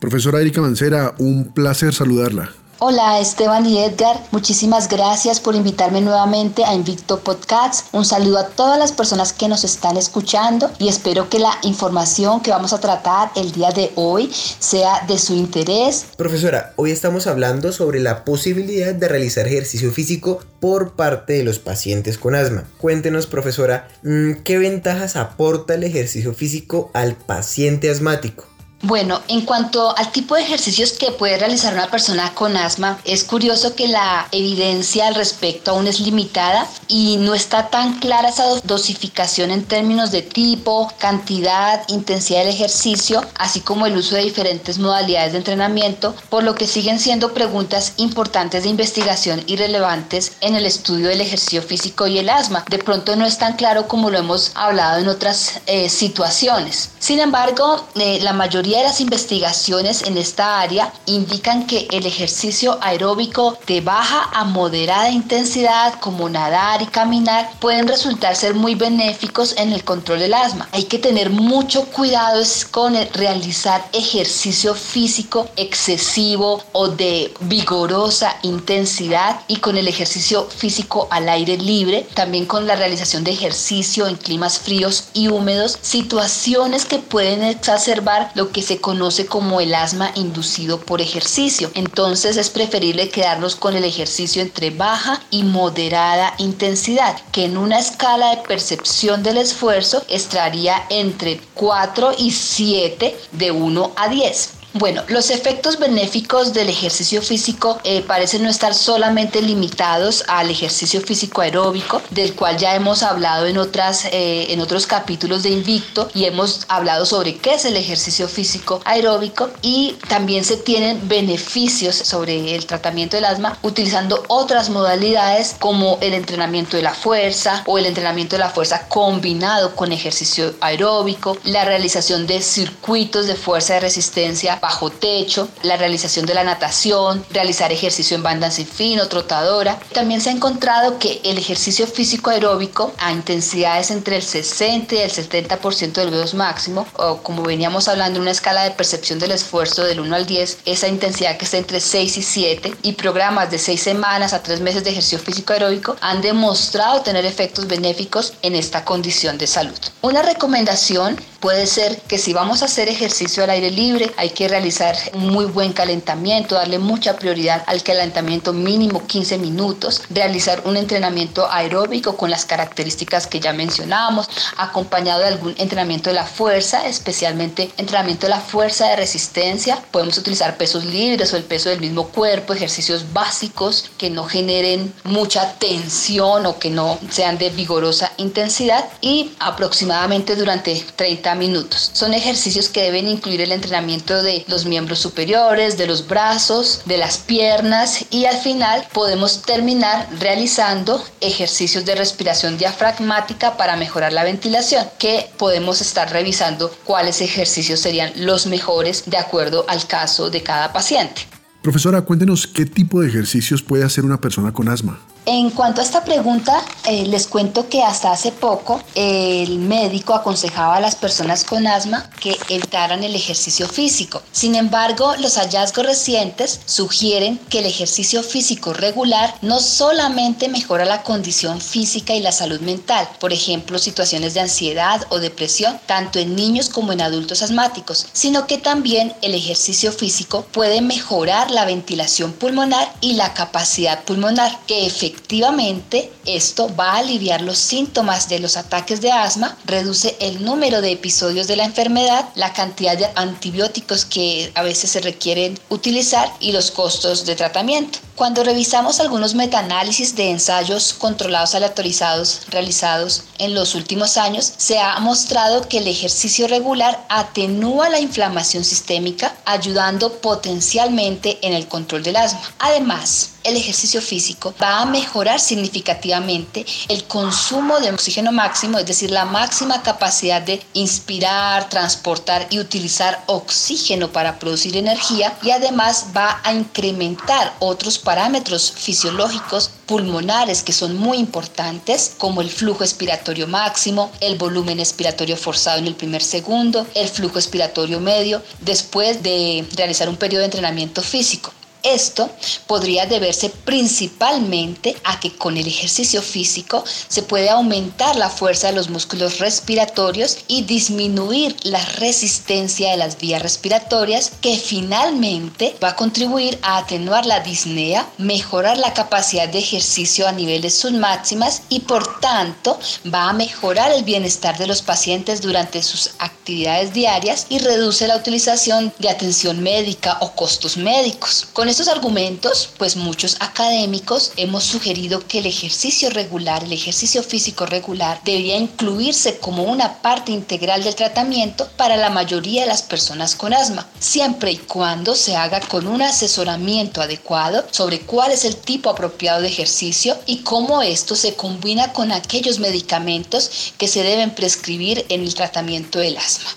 Profesora 0.00 0.40
Erika 0.40 0.60
Mancera, 0.60 1.14
un 1.20 1.54
placer 1.54 1.94
saludarla. 1.94 2.50
Hola 2.84 3.20
Esteban 3.20 3.64
y 3.64 3.78
Edgar, 3.78 4.16
muchísimas 4.32 4.88
gracias 4.88 5.38
por 5.38 5.54
invitarme 5.54 6.00
nuevamente 6.00 6.64
a 6.64 6.74
Invicto 6.74 7.20
Podcast. 7.20 7.86
Un 7.92 8.04
saludo 8.04 8.38
a 8.38 8.48
todas 8.48 8.76
las 8.76 8.90
personas 8.90 9.32
que 9.32 9.46
nos 9.46 9.62
están 9.62 9.96
escuchando 9.96 10.68
y 10.80 10.88
espero 10.88 11.30
que 11.30 11.38
la 11.38 11.52
información 11.62 12.40
que 12.40 12.50
vamos 12.50 12.72
a 12.72 12.80
tratar 12.80 13.30
el 13.36 13.52
día 13.52 13.70
de 13.70 13.92
hoy 13.94 14.32
sea 14.32 15.04
de 15.06 15.16
su 15.16 15.32
interés. 15.32 16.06
Profesora, 16.16 16.72
hoy 16.74 16.90
estamos 16.90 17.28
hablando 17.28 17.70
sobre 17.70 18.00
la 18.00 18.24
posibilidad 18.24 18.92
de 18.92 19.06
realizar 19.06 19.46
ejercicio 19.46 19.92
físico 19.92 20.40
por 20.58 20.96
parte 20.96 21.34
de 21.34 21.44
los 21.44 21.60
pacientes 21.60 22.18
con 22.18 22.34
asma. 22.34 22.64
Cuéntenos, 22.78 23.28
profesora, 23.28 23.90
mm, 24.02 24.42
¿qué 24.42 24.58
ventajas 24.58 25.14
aporta 25.14 25.74
el 25.74 25.84
ejercicio 25.84 26.34
físico 26.34 26.90
al 26.94 27.14
paciente 27.14 27.92
asmático? 27.92 28.51
Bueno, 28.84 29.20
en 29.28 29.42
cuanto 29.42 29.96
al 29.96 30.10
tipo 30.10 30.34
de 30.34 30.42
ejercicios 30.42 30.90
que 30.94 31.12
puede 31.12 31.38
realizar 31.38 31.72
una 31.72 31.88
persona 31.88 32.34
con 32.34 32.56
asma, 32.56 32.98
es 33.04 33.22
curioso 33.22 33.76
que 33.76 33.86
la 33.86 34.26
evidencia 34.32 35.06
al 35.06 35.14
respecto 35.14 35.70
aún 35.70 35.86
es 35.86 36.00
limitada 36.00 36.66
y 36.88 37.16
no 37.18 37.32
está 37.32 37.68
tan 37.68 38.00
clara 38.00 38.30
esa 38.30 38.44
dosificación 38.64 39.52
en 39.52 39.64
términos 39.64 40.10
de 40.10 40.22
tipo, 40.22 40.92
cantidad, 40.98 41.84
intensidad 41.86 42.40
del 42.40 42.48
ejercicio, 42.48 43.24
así 43.36 43.60
como 43.60 43.86
el 43.86 43.96
uso 43.96 44.16
de 44.16 44.24
diferentes 44.24 44.80
modalidades 44.80 45.30
de 45.30 45.38
entrenamiento, 45.38 46.16
por 46.28 46.42
lo 46.42 46.56
que 46.56 46.66
siguen 46.66 46.98
siendo 46.98 47.32
preguntas 47.32 47.92
importantes 47.98 48.64
de 48.64 48.70
investigación 48.70 49.44
y 49.46 49.54
relevantes 49.54 50.32
en 50.40 50.56
el 50.56 50.66
estudio 50.66 51.06
del 51.06 51.20
ejercicio 51.20 51.62
físico 51.62 52.08
y 52.08 52.18
el 52.18 52.28
asma. 52.28 52.64
De 52.68 52.78
pronto 52.78 53.14
no 53.14 53.26
es 53.26 53.38
tan 53.38 53.54
claro 53.54 53.86
como 53.86 54.10
lo 54.10 54.18
hemos 54.18 54.50
hablado 54.56 54.98
en 54.98 55.06
otras 55.06 55.60
eh, 55.66 55.88
situaciones. 55.88 56.90
Sin 56.98 57.20
embargo, 57.20 57.86
eh, 57.94 58.18
la 58.22 58.32
mayoría 58.32 58.71
las 58.80 59.00
investigaciones 59.00 60.02
en 60.02 60.16
esta 60.16 60.60
área 60.60 60.92
indican 61.06 61.66
que 61.66 61.86
el 61.90 62.06
ejercicio 62.06 62.78
aeróbico 62.80 63.58
de 63.66 63.80
baja 63.80 64.30
a 64.32 64.44
moderada 64.44 65.10
intensidad, 65.10 66.00
como 66.00 66.28
nadar 66.28 66.80
y 66.80 66.86
caminar, 66.86 67.50
pueden 67.60 67.86
resultar 67.86 68.36
ser 68.36 68.54
muy 68.54 68.74
benéficos 68.74 69.54
en 69.58 69.72
el 69.72 69.84
control 69.84 70.20
del 70.20 70.34
asma. 70.34 70.68
Hay 70.72 70.84
que 70.84 70.98
tener 70.98 71.30
mucho 71.30 71.84
cuidado 71.86 72.32
con 72.70 72.94
realizar 73.12 73.84
ejercicio 73.92 74.74
físico 74.74 75.48
excesivo 75.56 76.62
o 76.72 76.88
de 76.88 77.32
vigorosa 77.40 78.36
intensidad 78.42 79.40
y 79.48 79.56
con 79.56 79.76
el 79.76 79.88
ejercicio 79.88 80.48
físico 80.48 81.08
al 81.10 81.28
aire 81.28 81.58
libre, 81.58 82.06
también 82.14 82.46
con 82.46 82.66
la 82.66 82.76
realización 82.76 83.24
de 83.24 83.32
ejercicio 83.32 84.06
en 84.06 84.16
climas 84.16 84.58
fríos 84.58 85.08
y 85.12 85.28
húmedos, 85.28 85.78
situaciones 85.82 86.84
que 86.84 86.98
pueden 86.98 87.42
exacerbar 87.42 88.30
lo 88.34 88.50
que 88.50 88.61
se 88.62 88.78
conoce 88.78 89.26
como 89.26 89.60
el 89.60 89.74
asma 89.74 90.12
inducido 90.14 90.80
por 90.80 91.00
ejercicio. 91.00 91.70
Entonces 91.74 92.36
es 92.36 92.50
preferible 92.50 93.10
quedarnos 93.10 93.56
con 93.56 93.76
el 93.76 93.84
ejercicio 93.84 94.42
entre 94.42 94.70
baja 94.70 95.20
y 95.30 95.42
moderada 95.42 96.34
intensidad, 96.38 97.20
que 97.32 97.44
en 97.44 97.56
una 97.56 97.78
escala 97.78 98.30
de 98.30 98.42
percepción 98.42 99.22
del 99.22 99.38
esfuerzo 99.38 100.04
estaría 100.08 100.86
entre 100.88 101.40
4 101.54 102.12
y 102.18 102.30
7 102.30 103.16
de 103.32 103.50
1 103.50 103.92
a 103.96 104.08
10. 104.08 104.61
Bueno, 104.74 105.02
los 105.08 105.28
efectos 105.28 105.78
benéficos 105.78 106.54
del 106.54 106.70
ejercicio 106.70 107.20
físico 107.20 107.78
eh, 107.84 108.00
parecen 108.00 108.42
no 108.42 108.48
estar 108.48 108.72
solamente 108.74 109.42
limitados 109.42 110.24
al 110.28 110.48
ejercicio 110.48 111.02
físico 111.02 111.42
aeróbico, 111.42 112.00
del 112.08 112.34
cual 112.34 112.56
ya 112.56 112.74
hemos 112.74 113.02
hablado 113.02 113.46
en, 113.46 113.58
otras, 113.58 114.06
eh, 114.06 114.46
en 114.48 114.60
otros 114.60 114.86
capítulos 114.86 115.42
de 115.42 115.50
Invicto 115.50 116.08
y 116.14 116.24
hemos 116.24 116.64
hablado 116.68 117.04
sobre 117.04 117.36
qué 117.36 117.54
es 117.54 117.66
el 117.66 117.76
ejercicio 117.76 118.28
físico 118.28 118.80
aeróbico 118.86 119.50
y 119.60 119.98
también 120.08 120.42
se 120.42 120.56
tienen 120.56 121.06
beneficios 121.06 121.94
sobre 121.94 122.54
el 122.54 122.64
tratamiento 122.64 123.18
del 123.18 123.26
asma 123.26 123.58
utilizando 123.60 124.22
otras 124.28 124.70
modalidades 124.70 125.54
como 125.58 125.98
el 126.00 126.14
entrenamiento 126.14 126.78
de 126.78 126.82
la 126.82 126.94
fuerza 126.94 127.62
o 127.66 127.76
el 127.76 127.84
entrenamiento 127.84 128.36
de 128.36 128.40
la 128.40 128.48
fuerza 128.48 128.88
combinado 128.88 129.76
con 129.76 129.92
ejercicio 129.92 130.54
aeróbico, 130.62 131.36
la 131.44 131.66
realización 131.66 132.26
de 132.26 132.40
circuitos 132.40 133.26
de 133.26 133.34
fuerza 133.34 133.74
de 133.74 133.80
resistencia 133.80 134.60
bajo 134.62 134.90
techo, 134.90 135.48
la 135.64 135.76
realización 135.76 136.24
de 136.24 136.34
la 136.34 136.44
natación, 136.44 137.26
realizar 137.30 137.72
ejercicio 137.72 138.16
en 138.16 138.22
banda 138.22 138.48
sin 138.52 138.66
fin 138.66 139.00
o 139.00 139.08
trotadora. 139.08 139.80
También 139.92 140.20
se 140.20 140.30
ha 140.30 140.32
encontrado 140.32 141.00
que 141.00 141.20
el 141.24 141.36
ejercicio 141.36 141.88
físico 141.88 142.30
aeróbico 142.30 142.92
a 142.98 143.10
intensidades 143.10 143.90
entre 143.90 144.16
el 144.16 144.22
60 144.22 144.94
y 144.94 144.98
el 144.98 145.10
70% 145.10 145.94
del 145.94 146.12
VO2 146.12 146.34
máximo, 146.34 146.86
o 146.96 147.16
como 147.18 147.42
veníamos 147.42 147.88
hablando, 147.88 148.20
una 148.20 148.30
escala 148.30 148.62
de 148.62 148.70
percepción 148.70 149.18
del 149.18 149.32
esfuerzo 149.32 149.82
del 149.82 149.98
1 149.98 150.14
al 150.14 150.26
10, 150.26 150.58
esa 150.64 150.86
intensidad 150.86 151.36
que 151.36 151.44
está 151.44 151.56
entre 151.56 151.80
6 151.80 152.18
y 152.18 152.22
7, 152.22 152.74
y 152.82 152.92
programas 152.92 153.50
de 153.50 153.58
6 153.58 153.82
semanas 153.82 154.32
a 154.32 154.44
3 154.44 154.60
meses 154.60 154.84
de 154.84 154.90
ejercicio 154.90 155.18
físico 155.18 155.52
aeróbico 155.52 155.96
han 156.00 156.22
demostrado 156.22 157.02
tener 157.02 157.24
efectos 157.24 157.66
benéficos 157.66 158.34
en 158.42 158.54
esta 158.54 158.84
condición 158.84 159.38
de 159.38 159.48
salud. 159.48 159.78
Una 160.02 160.22
recomendación 160.22 161.20
puede 161.40 161.66
ser 161.66 162.00
que 162.02 162.18
si 162.18 162.32
vamos 162.32 162.62
a 162.62 162.66
hacer 162.66 162.88
ejercicio 162.88 163.42
al 163.42 163.50
aire 163.50 163.72
libre, 163.72 164.12
hay 164.16 164.30
que 164.30 164.51
realizar 164.52 164.94
un 165.14 165.30
muy 165.30 165.46
buen 165.46 165.72
calentamiento, 165.72 166.56
darle 166.56 166.78
mucha 166.78 167.16
prioridad 167.16 167.64
al 167.66 167.82
calentamiento 167.82 168.52
mínimo 168.52 169.06
15 169.06 169.38
minutos, 169.38 170.02
realizar 170.10 170.60
un 170.66 170.76
entrenamiento 170.76 171.50
aeróbico 171.50 172.18
con 172.18 172.30
las 172.30 172.44
características 172.44 173.26
que 173.26 173.40
ya 173.40 173.54
mencionábamos, 173.54 174.28
acompañado 174.58 175.20
de 175.20 175.28
algún 175.28 175.54
entrenamiento 175.56 176.10
de 176.10 176.16
la 176.16 176.26
fuerza, 176.26 176.86
especialmente 176.86 177.70
entrenamiento 177.78 178.26
de 178.26 178.30
la 178.30 178.40
fuerza 178.40 178.88
de 178.88 178.96
resistencia. 178.96 179.82
Podemos 179.90 180.18
utilizar 180.18 180.58
pesos 180.58 180.84
libres 180.84 181.32
o 181.32 181.38
el 181.38 181.44
peso 181.44 181.70
del 181.70 181.80
mismo 181.80 182.08
cuerpo, 182.08 182.52
ejercicios 182.52 183.10
básicos 183.14 183.90
que 183.96 184.10
no 184.10 184.24
generen 184.24 184.92
mucha 185.04 185.54
tensión 185.54 186.44
o 186.44 186.58
que 186.58 186.68
no 186.68 186.98
sean 187.08 187.38
de 187.38 187.48
vigorosa 187.48 188.12
intensidad 188.18 188.84
y 189.00 189.32
aproximadamente 189.38 190.36
durante 190.36 190.84
30 190.96 191.34
minutos. 191.36 191.90
Son 191.94 192.12
ejercicios 192.12 192.68
que 192.68 192.82
deben 192.82 193.08
incluir 193.08 193.40
el 193.40 193.52
entrenamiento 193.52 194.22
los 194.48 194.66
miembros 194.66 194.98
superiores, 194.98 195.76
de 195.78 195.86
los 195.86 196.06
brazos, 196.06 196.82
de 196.86 196.98
las 196.98 197.18
piernas 197.18 198.04
y 198.10 198.26
al 198.26 198.36
final 198.36 198.86
podemos 198.92 199.42
terminar 199.42 200.08
realizando 200.20 201.02
ejercicios 201.20 201.84
de 201.84 201.94
respiración 201.94 202.58
diafragmática 202.58 203.56
para 203.56 203.76
mejorar 203.76 204.12
la 204.12 204.24
ventilación, 204.24 204.86
que 204.98 205.30
podemos 205.38 205.80
estar 205.80 206.10
revisando 206.10 206.70
cuáles 206.84 207.20
ejercicios 207.20 207.80
serían 207.80 208.12
los 208.16 208.46
mejores 208.46 209.04
de 209.06 209.16
acuerdo 209.16 209.64
al 209.68 209.86
caso 209.86 210.30
de 210.30 210.42
cada 210.42 210.72
paciente. 210.72 211.22
Profesora, 211.62 212.02
cuéntenos 212.02 212.46
qué 212.46 212.66
tipo 212.66 213.00
de 213.00 213.08
ejercicios 213.08 213.62
puede 213.62 213.84
hacer 213.84 214.04
una 214.04 214.20
persona 214.20 214.52
con 214.52 214.68
asma. 214.68 214.98
En 215.24 215.50
cuanto 215.50 215.80
a 215.80 215.84
esta 215.84 216.02
pregunta, 216.02 216.64
eh, 216.84 217.06
les 217.06 217.28
cuento 217.28 217.68
que 217.68 217.84
hasta 217.84 218.10
hace 218.10 218.32
poco 218.32 218.82
el 218.96 219.60
médico 219.60 220.14
aconsejaba 220.14 220.76
a 220.76 220.80
las 220.80 220.96
personas 220.96 221.44
con 221.44 221.68
asma 221.68 222.10
que 222.18 222.36
evitaran 222.48 223.04
el 223.04 223.14
ejercicio 223.14 223.68
físico. 223.68 224.20
Sin 224.32 224.56
embargo, 224.56 225.14
los 225.20 225.36
hallazgos 225.36 225.86
recientes 225.86 226.60
sugieren 226.66 227.38
que 227.48 227.60
el 227.60 227.66
ejercicio 227.66 228.24
físico 228.24 228.72
regular 228.72 229.36
no 229.42 229.60
solamente 229.60 230.48
mejora 230.48 230.84
la 230.84 231.04
condición 231.04 231.60
física 231.60 232.14
y 232.14 232.20
la 232.20 232.32
salud 232.32 232.60
mental, 232.60 233.08
por 233.20 233.32
ejemplo, 233.32 233.78
situaciones 233.78 234.34
de 234.34 234.40
ansiedad 234.40 235.06
o 235.10 235.20
depresión, 235.20 235.78
tanto 235.86 236.18
en 236.18 236.34
niños 236.34 236.68
como 236.68 236.90
en 236.90 237.00
adultos 237.00 237.42
asmáticos, 237.42 238.08
sino 238.12 238.48
que 238.48 238.58
también 238.58 239.14
el 239.22 239.36
ejercicio 239.36 239.92
físico 239.92 240.44
puede 240.50 240.80
mejorar 240.80 241.52
la 241.52 241.64
ventilación 241.64 242.32
pulmonar 242.32 242.92
y 243.00 243.12
la 243.12 243.34
capacidad 243.34 244.02
pulmonar, 244.02 244.58
que 244.66 244.84
efectivamente 244.84 245.11
efectivamente 245.12 246.10
esto 246.24 246.74
va 246.74 246.92
a 246.92 246.98
aliviar 246.98 247.42
los 247.42 247.58
síntomas 247.58 248.28
de 248.28 248.38
los 248.38 248.56
ataques 248.56 249.00
de 249.00 249.12
asma, 249.12 249.56
reduce 249.66 250.16
el 250.20 250.44
número 250.44 250.80
de 250.80 250.92
episodios 250.92 251.46
de 251.46 251.56
la 251.56 251.64
enfermedad, 251.64 252.28
la 252.34 252.52
cantidad 252.52 252.96
de 252.96 253.08
antibióticos 253.14 254.04
que 254.04 254.50
a 254.54 254.62
veces 254.62 254.90
se 254.90 255.00
requieren 255.00 255.58
utilizar 255.68 256.30
y 256.40 256.52
los 256.52 256.70
costos 256.70 257.26
de 257.26 257.34
tratamiento. 257.34 257.98
Cuando 258.14 258.44
revisamos 258.44 259.00
algunos 259.00 259.34
metaanálisis 259.34 260.14
de 260.14 260.30
ensayos 260.30 260.92
controlados 260.92 261.54
aleatorizados 261.54 262.42
realizados 262.48 263.24
en 263.38 263.54
los 263.54 263.74
últimos 263.74 264.18
años, 264.18 264.52
se 264.58 264.78
ha 264.78 265.00
mostrado 265.00 265.66
que 265.66 265.78
el 265.78 265.88
ejercicio 265.88 266.46
regular 266.46 267.06
atenúa 267.08 267.88
la 267.88 268.00
inflamación 268.00 268.64
sistémica, 268.64 269.34
ayudando 269.46 270.12
potencialmente 270.20 271.38
en 271.40 271.54
el 271.54 271.66
control 271.68 272.02
del 272.02 272.16
asma. 272.16 272.42
Además, 272.58 273.30
el 273.44 273.56
ejercicio 273.56 274.00
físico 274.00 274.54
va 274.62 274.80
a 274.80 274.86
mejorar 274.86 275.40
significativamente 275.40 276.64
el 276.88 277.04
consumo 277.04 277.80
de 277.80 277.90
oxígeno 277.90 278.30
máximo, 278.30 278.78
es 278.78 278.86
decir, 278.86 279.10
la 279.10 279.24
máxima 279.24 279.82
capacidad 279.82 280.40
de 280.40 280.62
inspirar, 280.74 281.68
transportar 281.68 282.46
y 282.50 282.60
utilizar 282.60 283.22
oxígeno 283.26 284.12
para 284.12 284.38
producir 284.38 284.76
energía 284.76 285.36
y 285.42 285.50
además 285.50 286.06
va 286.16 286.40
a 286.44 286.52
incrementar 286.52 287.54
otros 287.58 287.98
parámetros 288.02 288.72
fisiológicos 288.72 289.70
pulmonares 289.86 290.62
que 290.62 290.72
son 290.72 290.96
muy 290.96 291.18
importantes, 291.18 292.14
como 292.18 292.40
el 292.40 292.50
flujo 292.50 292.84
expiratorio 292.84 293.46
máximo, 293.46 294.10
el 294.20 294.36
volumen 294.36 294.80
expiratorio 294.80 295.36
forzado 295.36 295.78
en 295.78 295.86
el 295.86 295.94
primer 295.94 296.22
segundo, 296.22 296.86
el 296.94 297.08
flujo 297.08 297.38
expiratorio 297.38 298.00
medio, 298.00 298.42
después 298.60 299.22
de 299.22 299.66
realizar 299.76 300.08
un 300.08 300.16
periodo 300.16 300.40
de 300.40 300.46
entrenamiento 300.46 301.02
físico. 301.02 301.52
Esto 301.82 302.30
podría 302.66 303.06
deberse 303.06 303.50
principalmente 303.50 304.96
a 305.02 305.18
que 305.18 305.36
con 305.36 305.56
el 305.56 305.66
ejercicio 305.66 306.22
físico 306.22 306.84
se 307.08 307.22
puede 307.22 307.50
aumentar 307.50 308.14
la 308.16 308.30
fuerza 308.30 308.68
de 308.68 308.74
los 308.74 308.88
músculos 308.88 309.38
respiratorios 309.40 310.38
y 310.46 310.62
disminuir 310.62 311.56
la 311.64 311.84
resistencia 311.96 312.90
de 312.90 312.96
las 312.96 313.18
vías 313.18 313.42
respiratorias 313.42 314.30
que 314.40 314.56
finalmente 314.56 315.76
va 315.82 315.88
a 315.88 315.96
contribuir 315.96 316.58
a 316.62 316.78
atenuar 316.78 317.26
la 317.26 317.40
disnea, 317.40 318.08
mejorar 318.16 318.78
la 318.78 318.94
capacidad 318.94 319.48
de 319.48 319.58
ejercicio 319.58 320.28
a 320.28 320.32
niveles 320.32 320.74
submáximas 320.78 321.62
y 321.68 321.80
por 321.80 322.20
tanto 322.20 322.78
va 323.12 323.28
a 323.28 323.32
mejorar 323.32 323.90
el 323.92 324.04
bienestar 324.04 324.56
de 324.56 324.66
los 324.68 324.82
pacientes 324.82 325.40
durante 325.40 325.82
sus 325.82 326.10
actividades 326.18 326.92
diarias 326.92 327.46
y 327.48 327.58
reduce 327.58 328.06
la 328.06 328.16
utilización 328.16 328.92
de 328.98 329.10
atención 329.10 329.60
médica 329.60 330.18
o 330.20 330.32
costos 330.32 330.76
médicos. 330.76 331.46
Estos 331.72 331.88
argumentos, 331.88 332.68
pues 332.76 332.96
muchos 332.96 333.36
académicos 333.40 334.32
hemos 334.36 334.62
sugerido 334.62 335.26
que 335.26 335.38
el 335.38 335.46
ejercicio 335.46 336.10
regular, 336.10 336.62
el 336.62 336.72
ejercicio 336.74 337.22
físico 337.22 337.64
regular, 337.64 338.20
debería 338.26 338.58
incluirse 338.58 339.38
como 339.38 339.62
una 339.62 340.02
parte 340.02 340.32
integral 340.32 340.84
del 340.84 340.94
tratamiento 340.94 341.66
para 341.78 341.96
la 341.96 342.10
mayoría 342.10 342.60
de 342.60 342.68
las 342.68 342.82
personas 342.82 343.34
con 343.34 343.54
asma, 343.54 343.88
siempre 343.98 344.52
y 344.52 344.58
cuando 344.58 345.14
se 345.14 345.34
haga 345.34 345.60
con 345.60 345.86
un 345.86 346.02
asesoramiento 346.02 347.00
adecuado 347.00 347.64
sobre 347.70 348.00
cuál 348.00 348.32
es 348.32 348.44
el 348.44 348.56
tipo 348.56 348.90
apropiado 348.90 349.40
de 349.40 349.48
ejercicio 349.48 350.18
y 350.26 350.42
cómo 350.42 350.82
esto 350.82 351.16
se 351.16 351.36
combina 351.36 351.94
con 351.94 352.12
aquellos 352.12 352.58
medicamentos 352.58 353.72
que 353.78 353.88
se 353.88 354.02
deben 354.02 354.34
prescribir 354.34 355.06
en 355.08 355.22
el 355.22 355.34
tratamiento 355.34 356.00
del 356.00 356.18
asma. 356.18 356.50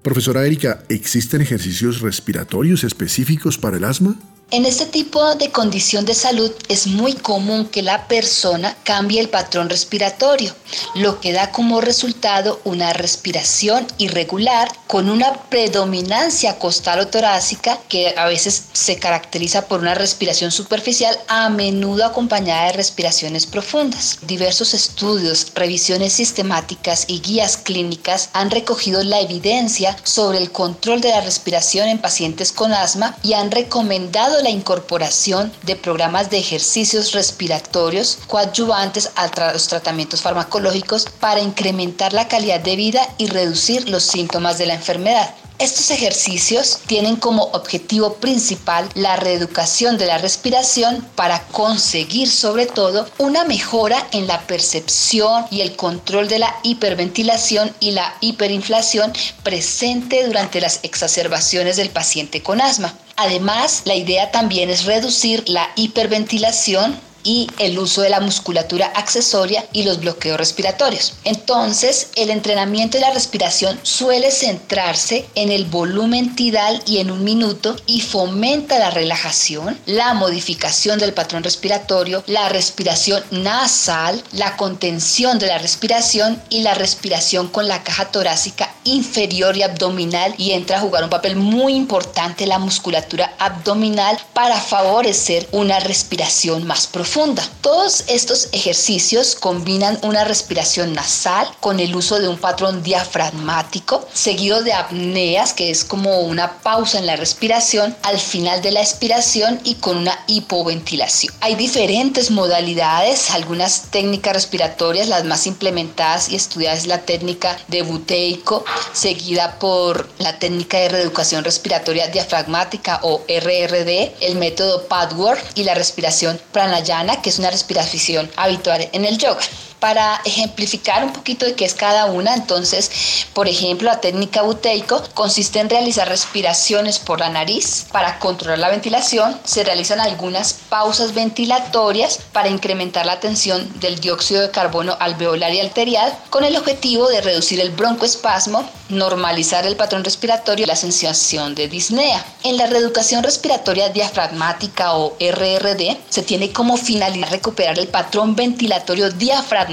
Profesora 0.00 0.46
Erika, 0.46 0.82
¿existen 0.88 1.42
ejercicios 1.42 2.00
respiratorios 2.00 2.84
específicos 2.84 3.58
para 3.58 3.76
el 3.76 3.84
asma? 3.84 4.16
En 4.52 4.66
este 4.66 4.84
tipo 4.84 5.34
de 5.36 5.50
condición 5.50 6.04
de 6.04 6.12
salud 6.12 6.52
es 6.68 6.86
muy 6.86 7.14
común 7.14 7.64
que 7.64 7.80
la 7.80 8.06
persona 8.06 8.76
cambie 8.84 9.18
el 9.18 9.30
patrón 9.30 9.70
respiratorio, 9.70 10.54
lo 10.94 11.20
que 11.20 11.32
da 11.32 11.50
como 11.50 11.80
resultado 11.80 12.60
una 12.64 12.92
respiración 12.92 13.86
irregular 13.96 14.68
con 14.86 15.08
una 15.08 15.32
predominancia 15.44 16.58
costal 16.58 17.00
o 17.00 17.06
torácica 17.06 17.78
que 17.88 18.14
a 18.14 18.26
veces 18.26 18.64
se 18.74 18.98
caracteriza 18.98 19.68
por 19.68 19.80
una 19.80 19.94
respiración 19.94 20.52
superficial, 20.52 21.18
a 21.28 21.48
menudo 21.48 22.04
acompañada 22.04 22.66
de 22.66 22.72
respiraciones 22.72 23.46
profundas. 23.46 24.18
Diversos 24.20 24.74
estudios, 24.74 25.46
revisiones 25.54 26.12
sistemáticas 26.12 27.06
y 27.06 27.22
guías 27.22 27.56
clínicas 27.56 28.28
han 28.34 28.50
recogido 28.50 29.02
la 29.02 29.20
evidencia 29.20 29.96
sobre 30.02 30.36
el 30.36 30.52
control 30.52 31.00
de 31.00 31.08
la 31.08 31.22
respiración 31.22 31.88
en 31.88 32.02
pacientes 32.02 32.52
con 32.52 32.74
asma 32.74 33.16
y 33.22 33.32
han 33.32 33.50
recomendado 33.50 34.41
la 34.42 34.50
incorporación 34.50 35.52
de 35.62 35.76
programas 35.76 36.30
de 36.30 36.38
ejercicios 36.38 37.12
respiratorios 37.12 38.18
coadyuvantes 38.26 39.10
a 39.16 39.52
los 39.52 39.68
tratamientos 39.68 40.22
farmacológicos 40.22 41.06
para 41.20 41.40
incrementar 41.40 42.12
la 42.12 42.28
calidad 42.28 42.60
de 42.60 42.76
vida 42.76 43.08
y 43.18 43.26
reducir 43.26 43.88
los 43.88 44.02
síntomas 44.02 44.58
de 44.58 44.66
la 44.66 44.74
enfermedad. 44.74 45.34
Estos 45.62 45.92
ejercicios 45.92 46.80
tienen 46.86 47.14
como 47.14 47.44
objetivo 47.52 48.14
principal 48.14 48.88
la 48.94 49.14
reeducación 49.14 49.96
de 49.96 50.06
la 50.06 50.18
respiración 50.18 51.06
para 51.14 51.40
conseguir 51.52 52.28
sobre 52.28 52.66
todo 52.66 53.06
una 53.18 53.44
mejora 53.44 54.04
en 54.10 54.26
la 54.26 54.40
percepción 54.40 55.44
y 55.52 55.60
el 55.60 55.76
control 55.76 56.26
de 56.26 56.40
la 56.40 56.56
hiperventilación 56.64 57.72
y 57.78 57.92
la 57.92 58.12
hiperinflación 58.20 59.12
presente 59.44 60.26
durante 60.26 60.60
las 60.60 60.80
exacerbaciones 60.82 61.76
del 61.76 61.90
paciente 61.90 62.42
con 62.42 62.60
asma. 62.60 62.92
Además, 63.24 63.82
la 63.84 63.94
idea 63.94 64.32
también 64.32 64.68
es 64.68 64.84
reducir 64.84 65.48
la 65.48 65.70
hiperventilación 65.76 66.98
y 67.24 67.48
el 67.58 67.78
uso 67.78 68.02
de 68.02 68.10
la 68.10 68.20
musculatura 68.20 68.86
accesoria 68.94 69.64
y 69.72 69.82
los 69.82 70.00
bloqueos 70.00 70.38
respiratorios. 70.38 71.14
Entonces, 71.24 72.08
el 72.16 72.30
entrenamiento 72.30 72.98
de 72.98 73.02
la 73.02 73.12
respiración 73.12 73.78
suele 73.82 74.30
centrarse 74.30 75.26
en 75.34 75.50
el 75.50 75.64
volumen 75.66 76.34
tidal 76.34 76.82
y 76.86 76.98
en 76.98 77.10
un 77.10 77.24
minuto 77.24 77.76
y 77.86 78.00
fomenta 78.00 78.78
la 78.78 78.90
relajación, 78.90 79.78
la 79.86 80.14
modificación 80.14 80.98
del 80.98 81.12
patrón 81.12 81.42
respiratorio, 81.42 82.24
la 82.26 82.48
respiración 82.48 83.22
nasal, 83.30 84.22
la 84.32 84.56
contención 84.56 85.38
de 85.38 85.46
la 85.46 85.58
respiración 85.58 86.42
y 86.48 86.62
la 86.62 86.74
respiración 86.74 87.48
con 87.48 87.68
la 87.68 87.82
caja 87.82 88.06
torácica 88.06 88.72
inferior 88.84 89.56
y 89.56 89.62
abdominal 89.62 90.34
y 90.38 90.52
entra 90.52 90.78
a 90.78 90.80
jugar 90.80 91.04
un 91.04 91.10
papel 91.10 91.36
muy 91.36 91.74
importante 91.74 92.46
la 92.46 92.58
musculatura 92.58 93.34
abdominal 93.38 94.18
para 94.32 94.60
favorecer 94.60 95.48
una 95.52 95.78
respiración 95.78 96.66
más 96.66 96.86
profunda 96.86 97.11
todos 97.60 98.04
estos 98.06 98.48
ejercicios 98.52 99.34
combinan 99.34 99.98
una 100.02 100.24
respiración 100.24 100.94
nasal 100.94 101.46
con 101.60 101.78
el 101.78 101.94
uso 101.94 102.18
de 102.18 102.26
un 102.26 102.38
patrón 102.38 102.82
diafragmático, 102.82 104.08
seguido 104.14 104.62
de 104.62 104.72
apneas, 104.72 105.52
que 105.52 105.70
es 105.70 105.84
como 105.84 106.20
una 106.20 106.60
pausa 106.60 106.98
en 106.98 107.06
la 107.06 107.16
respiración 107.16 107.94
al 108.02 108.18
final 108.18 108.62
de 108.62 108.72
la 108.72 108.80
expiración 108.80 109.60
y 109.62 109.74
con 109.74 109.98
una 109.98 110.18
hipoventilación. 110.26 111.34
Hay 111.42 111.54
diferentes 111.54 112.30
modalidades, 112.30 113.30
algunas 113.30 113.90
técnicas 113.90 114.32
respiratorias, 114.32 115.08
las 115.08 115.24
más 115.24 115.46
implementadas 115.46 116.30
y 116.30 116.36
estudiadas 116.36 116.78
es 116.78 116.86
la 116.86 117.02
técnica 117.02 117.58
de 117.68 117.82
buteico, 117.82 118.64
seguida 118.94 119.58
por 119.58 120.08
la 120.18 120.38
técnica 120.38 120.78
de 120.78 120.88
reeducación 120.88 121.44
respiratoria 121.44 122.08
diafragmática 122.08 123.00
o 123.02 123.20
RRD, 123.28 124.14
el 124.20 124.36
método 124.36 124.88
Padwork 124.88 125.44
y 125.54 125.64
la 125.64 125.74
respiración 125.74 126.40
pranayama 126.52 127.01
que 127.22 127.30
es 127.30 127.38
una 127.38 127.50
respiración 127.50 128.30
habitual 128.36 128.88
en 128.92 129.04
el 129.04 129.18
yoga. 129.18 129.40
Para 129.82 130.20
ejemplificar 130.24 131.04
un 131.04 131.12
poquito 131.12 131.44
de 131.44 131.54
qué 131.56 131.64
es 131.64 131.74
cada 131.74 132.06
una, 132.06 132.34
entonces, 132.34 132.88
por 133.34 133.48
ejemplo, 133.48 133.90
la 133.90 134.00
técnica 134.00 134.42
buteico 134.42 135.02
consiste 135.12 135.58
en 135.58 135.68
realizar 135.68 136.08
respiraciones 136.08 137.00
por 137.00 137.18
la 137.18 137.30
nariz. 137.30 137.86
Para 137.90 138.20
controlar 138.20 138.60
la 138.60 138.68
ventilación, 138.68 139.36
se 139.42 139.64
realizan 139.64 139.98
algunas 139.98 140.52
pausas 140.52 141.14
ventilatorias 141.14 142.20
para 142.32 142.48
incrementar 142.48 143.06
la 143.06 143.18
tensión 143.18 143.68
del 143.80 143.98
dióxido 143.98 144.42
de 144.42 144.52
carbono 144.52 144.96
alveolar 145.00 145.52
y 145.52 145.58
arterial 145.58 146.16
con 146.30 146.44
el 146.44 146.56
objetivo 146.56 147.08
de 147.08 147.20
reducir 147.20 147.58
el 147.58 147.70
broncoespasmo, 147.70 148.64
normalizar 148.88 149.66
el 149.66 149.74
patrón 149.74 150.04
respiratorio 150.04 150.62
y 150.62 150.68
la 150.68 150.76
sensación 150.76 151.56
de 151.56 151.66
disnea. 151.66 152.24
En 152.44 152.56
la 152.56 152.66
reeducación 152.66 153.24
respiratoria 153.24 153.88
diafragmática 153.88 154.94
o 154.94 155.16
RRD 155.18 155.96
se 156.08 156.22
tiene 156.22 156.52
como 156.52 156.76
finalidad 156.76 157.30
recuperar 157.32 157.80
el 157.80 157.88
patrón 157.88 158.36
ventilatorio 158.36 159.10
diafragmático 159.10 159.71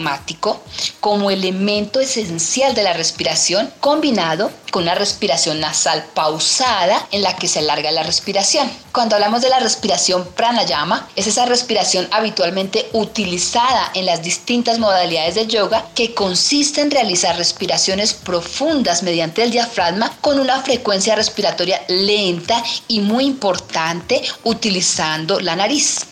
como 0.99 1.31
elemento 1.31 1.99
esencial 1.99 2.73
de 2.75 2.83
la 2.83 2.93
respiración 2.93 3.71
combinado 3.79 4.51
con 4.71 4.83
una 4.83 4.95
respiración 4.95 5.59
nasal 5.59 6.05
pausada 6.13 7.07
en 7.11 7.23
la 7.23 7.35
que 7.35 7.47
se 7.47 7.59
alarga 7.59 7.91
la 7.91 8.03
respiración. 8.03 8.69
Cuando 8.91 9.15
hablamos 9.15 9.41
de 9.41 9.49
la 9.49 9.59
respiración 9.59 10.27
pranayama, 10.35 11.07
es 11.15 11.27
esa 11.27 11.45
respiración 11.45 12.07
habitualmente 12.11 12.89
utilizada 12.93 13.91
en 13.93 14.05
las 14.05 14.21
distintas 14.21 14.79
modalidades 14.79 15.35
de 15.35 15.47
yoga 15.47 15.85
que 15.95 16.13
consiste 16.13 16.81
en 16.81 16.91
realizar 16.91 17.37
respiraciones 17.37 18.13
profundas 18.13 19.03
mediante 19.03 19.43
el 19.43 19.51
diafragma 19.51 20.15
con 20.21 20.39
una 20.39 20.61
frecuencia 20.61 21.15
respiratoria 21.15 21.81
lenta 21.87 22.63
y 22.87 22.99
muy 22.99 23.25
importante 23.25 24.21
utilizando 24.43 25.39
la 25.39 25.55
nariz. 25.55 26.08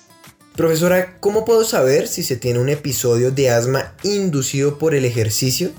Profesora, 0.58 1.18
¿cómo 1.20 1.46
puedo 1.46 1.64
saber 1.64 2.08
si 2.08 2.24
se 2.24 2.36
tiene 2.36 2.58
un 2.58 2.70
episodio 2.70 3.30
de 3.30 3.52
asma 3.52 3.94
inducido 4.02 4.80
por 4.80 4.96
el 4.96 5.06
ejercicio? 5.06 5.70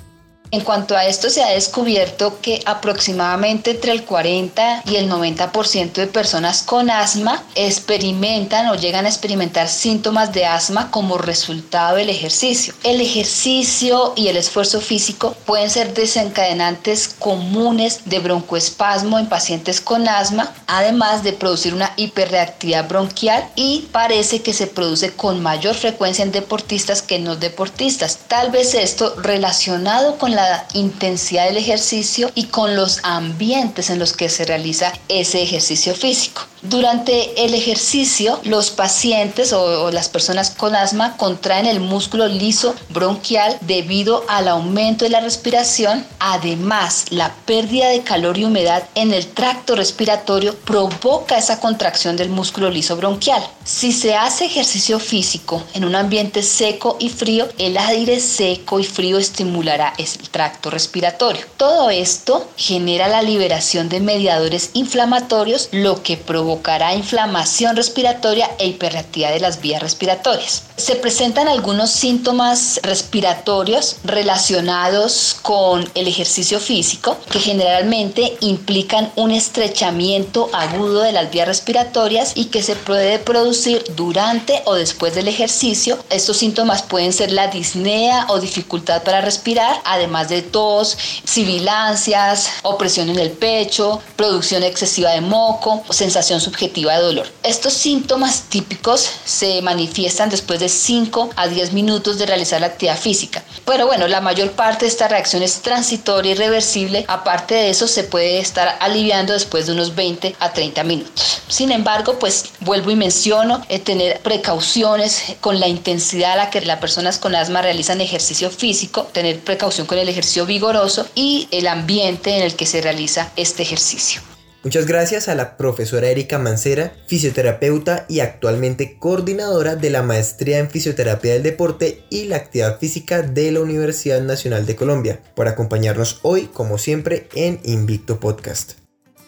En 0.50 0.62
cuanto 0.62 0.96
a 0.96 1.04
esto, 1.04 1.28
se 1.28 1.42
ha 1.42 1.48
descubierto 1.48 2.40
que 2.40 2.62
aproximadamente 2.64 3.72
entre 3.72 3.92
el 3.92 4.04
40 4.04 4.84
y 4.86 4.96
el 4.96 5.10
90% 5.10 5.92
de 5.92 6.06
personas 6.06 6.62
con 6.62 6.90
asma 6.90 7.42
experimentan 7.54 8.68
o 8.68 8.74
llegan 8.74 9.04
a 9.04 9.10
experimentar 9.10 9.68
síntomas 9.68 10.32
de 10.32 10.46
asma 10.46 10.90
como 10.90 11.18
resultado 11.18 11.96
del 11.96 12.08
ejercicio. 12.08 12.72
El 12.82 13.02
ejercicio 13.02 14.14
y 14.16 14.28
el 14.28 14.38
esfuerzo 14.38 14.80
físico 14.80 15.36
pueden 15.44 15.68
ser 15.68 15.92
desencadenantes 15.92 17.08
comunes 17.08 18.00
de 18.06 18.18
broncoespasmo 18.20 19.18
en 19.18 19.28
pacientes 19.28 19.82
con 19.82 20.08
asma, 20.08 20.54
además 20.66 21.22
de 21.22 21.34
producir 21.34 21.74
una 21.74 21.92
hiperreactividad 21.96 22.88
bronquial 22.88 23.46
y 23.54 23.88
parece 23.92 24.40
que 24.40 24.54
se 24.54 24.66
produce 24.66 25.12
con 25.12 25.42
mayor 25.42 25.74
frecuencia 25.74 26.22
en 26.22 26.32
deportistas 26.32 27.02
que 27.02 27.16
en 27.16 27.24
no 27.24 27.36
deportistas. 27.36 28.18
Tal 28.28 28.50
vez 28.50 28.72
esto 28.72 29.14
relacionado 29.18 30.16
con 30.16 30.34
la 30.34 30.37
intensidad 30.74 31.46
del 31.46 31.56
ejercicio 31.56 32.30
y 32.34 32.44
con 32.44 32.76
los 32.76 33.00
ambientes 33.02 33.90
en 33.90 33.98
los 33.98 34.12
que 34.12 34.28
se 34.28 34.44
realiza 34.44 34.92
ese 35.08 35.42
ejercicio 35.42 35.94
físico. 35.94 36.42
Durante 36.62 37.44
el 37.44 37.54
ejercicio, 37.54 38.40
los 38.42 38.72
pacientes 38.72 39.52
o, 39.52 39.92
las 39.92 40.08
personas 40.08 40.50
con 40.50 40.74
asma 40.74 41.16
contraen 41.16 41.66
el 41.66 41.78
músculo 41.78 42.26
liso 42.26 42.74
bronquial 42.88 43.56
debido 43.60 44.24
al 44.28 44.48
aumento 44.48 45.04
de 45.04 45.10
la 45.10 45.20
respiración. 45.20 46.04
Además, 46.18 47.06
la 47.10 47.32
pérdida 47.46 47.88
de 47.88 48.02
calor 48.02 48.38
y 48.38 48.44
humedad 48.44 48.82
en 48.96 49.14
el 49.14 49.26
tracto 49.26 49.76
respiratorio 49.76 50.56
provoca 50.56 51.38
esa 51.38 51.60
contracción 51.60 52.16
del 52.16 52.28
músculo 52.28 52.70
liso 52.70 52.96
bronquial. 52.96 53.42
Si 53.64 53.92
se 53.92 54.16
hace 54.16 54.46
ejercicio 54.46 54.98
físico 54.98 55.62
en 55.74 55.84
un 55.84 55.94
ambiente 55.94 56.42
seco 56.42 56.96
y 56.98 57.08
frío, 57.08 57.46
el 57.58 57.76
aire 57.76 58.18
seco 58.18 58.80
y 58.80 58.84
frío 58.84 59.18
estimulará 59.18 59.94
el 59.96 60.08
tracto 60.30 60.70
respiratorio. 60.70 61.42
Todo 61.56 61.90
esto 61.90 62.48
genera 62.56 63.06
la 63.06 63.22
liberación 63.22 63.88
de 63.88 64.00
mediadores 64.00 64.70
inflamatorios, 64.72 65.68
lo 65.70 66.02
que 66.02 66.16
provoca 66.16 66.47
provocará 66.48 66.94
inflamación 66.94 67.76
respiratoria 67.76 68.48
e 68.58 68.68
hiperreactividad 68.68 69.34
de 69.34 69.40
las 69.40 69.60
vías 69.60 69.82
respiratorias. 69.82 70.62
Se 70.76 70.94
presentan 70.94 71.46
algunos 71.46 71.90
síntomas 71.90 72.80
respiratorios 72.82 73.96
relacionados 74.02 75.36
con 75.42 75.86
el 75.94 76.08
ejercicio 76.08 76.58
físico 76.58 77.18
que 77.30 77.40
generalmente 77.40 78.38
implican 78.40 79.12
un 79.16 79.30
estrechamiento 79.30 80.48
agudo 80.54 81.02
de 81.02 81.12
las 81.12 81.30
vías 81.30 81.48
respiratorias 81.48 82.32
y 82.34 82.46
que 82.46 82.62
se 82.62 82.76
puede 82.76 83.18
producir 83.18 83.84
durante 83.94 84.62
o 84.64 84.74
después 84.74 85.14
del 85.14 85.28
ejercicio. 85.28 85.98
Estos 86.08 86.38
síntomas 86.38 86.80
pueden 86.82 87.12
ser 87.12 87.30
la 87.30 87.48
disnea 87.48 88.24
o 88.28 88.40
dificultad 88.40 89.02
para 89.02 89.20
respirar, 89.20 89.82
además 89.84 90.30
de 90.30 90.40
tos, 90.40 90.96
sibilancias, 91.24 92.48
opresión 92.62 93.10
en 93.10 93.18
el 93.18 93.32
pecho, 93.32 94.00
producción 94.16 94.62
excesiva 94.62 95.10
de 95.10 95.20
moco, 95.20 95.82
sensación 95.90 96.37
subjetiva 96.40 96.96
de 96.96 97.02
dolor. 97.02 97.26
Estos 97.42 97.72
síntomas 97.72 98.42
típicos 98.48 99.08
se 99.24 99.62
manifiestan 99.62 100.30
después 100.30 100.60
de 100.60 100.68
5 100.68 101.30
a 101.36 101.48
10 101.48 101.72
minutos 101.72 102.18
de 102.18 102.26
realizar 102.26 102.60
la 102.60 102.68
actividad 102.68 102.98
física. 102.98 103.42
Pero 103.64 103.86
bueno, 103.86 104.08
la 104.08 104.20
mayor 104.20 104.52
parte 104.52 104.84
de 104.84 104.90
esta 104.90 105.08
reacción 105.08 105.42
es 105.42 105.60
transitoria 105.60 106.32
y 106.32 106.34
reversible. 106.34 107.04
Aparte 107.08 107.54
de 107.54 107.70
eso, 107.70 107.86
se 107.88 108.04
puede 108.04 108.38
estar 108.38 108.76
aliviando 108.80 109.32
después 109.32 109.66
de 109.66 109.72
unos 109.72 109.94
20 109.94 110.36
a 110.38 110.52
30 110.52 110.84
minutos. 110.84 111.42
Sin 111.48 111.72
embargo, 111.72 112.18
pues 112.18 112.46
vuelvo 112.60 112.90
y 112.90 112.96
menciono 112.96 113.64
eh, 113.68 113.78
tener 113.78 114.20
precauciones 114.20 115.22
con 115.40 115.60
la 115.60 115.68
intensidad 115.68 116.32
a 116.32 116.36
la 116.36 116.50
que 116.50 116.60
las 116.60 116.78
personas 116.78 117.18
con 117.18 117.34
asma 117.34 117.62
realizan 117.62 118.00
ejercicio 118.00 118.50
físico, 118.50 119.04
tener 119.12 119.40
precaución 119.40 119.86
con 119.86 119.98
el 119.98 120.08
ejercicio 120.08 120.46
vigoroso 120.46 121.06
y 121.14 121.48
el 121.50 121.66
ambiente 121.66 122.36
en 122.36 122.42
el 122.42 122.54
que 122.54 122.66
se 122.66 122.80
realiza 122.80 123.30
este 123.36 123.62
ejercicio. 123.62 124.20
Muchas 124.64 124.86
gracias 124.86 125.28
a 125.28 125.36
la 125.36 125.56
profesora 125.56 126.08
Erika 126.08 126.38
Mancera, 126.38 126.92
fisioterapeuta 127.06 128.06
y 128.08 128.20
actualmente 128.20 128.98
coordinadora 128.98 129.76
de 129.76 129.90
la 129.90 130.02
maestría 130.02 130.58
en 130.58 130.68
fisioterapia 130.68 131.34
del 131.34 131.44
deporte 131.44 132.02
y 132.10 132.24
la 132.24 132.36
actividad 132.36 132.78
física 132.80 133.22
de 133.22 133.52
la 133.52 133.60
Universidad 133.60 134.20
Nacional 134.20 134.66
de 134.66 134.74
Colombia, 134.74 135.20
por 135.36 135.46
acompañarnos 135.46 136.18
hoy, 136.22 136.46
como 136.52 136.76
siempre, 136.76 137.28
en 137.36 137.60
Invicto 137.62 138.18
Podcast. 138.18 138.77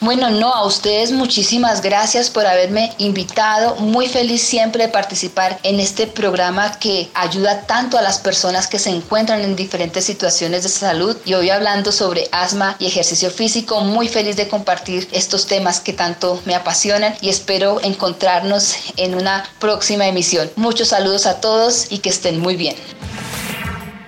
Bueno, 0.00 0.30
no, 0.30 0.50
a 0.50 0.64
ustedes 0.64 1.12
muchísimas 1.12 1.82
gracias 1.82 2.30
por 2.30 2.46
haberme 2.46 2.94
invitado. 2.96 3.76
Muy 3.76 4.08
feliz 4.08 4.40
siempre 4.40 4.86
de 4.86 4.92
participar 4.92 5.58
en 5.62 5.78
este 5.78 6.06
programa 6.06 6.78
que 6.78 7.10
ayuda 7.12 7.66
tanto 7.66 7.98
a 7.98 8.02
las 8.02 8.18
personas 8.18 8.66
que 8.66 8.78
se 8.78 8.88
encuentran 8.88 9.42
en 9.42 9.56
diferentes 9.56 10.06
situaciones 10.06 10.62
de 10.62 10.70
salud. 10.70 11.18
Y 11.26 11.34
hoy 11.34 11.50
hablando 11.50 11.92
sobre 11.92 12.28
asma 12.32 12.76
y 12.78 12.86
ejercicio 12.86 13.30
físico, 13.30 13.82
muy 13.82 14.08
feliz 14.08 14.36
de 14.36 14.48
compartir 14.48 15.06
estos 15.12 15.46
temas 15.46 15.80
que 15.80 15.92
tanto 15.92 16.40
me 16.46 16.54
apasionan 16.54 17.14
y 17.20 17.28
espero 17.28 17.82
encontrarnos 17.82 18.76
en 18.96 19.14
una 19.14 19.44
próxima 19.58 20.06
emisión. 20.06 20.50
Muchos 20.56 20.88
saludos 20.88 21.26
a 21.26 21.42
todos 21.42 21.92
y 21.92 21.98
que 21.98 22.08
estén 22.08 22.40
muy 22.40 22.56
bien. 22.56 22.74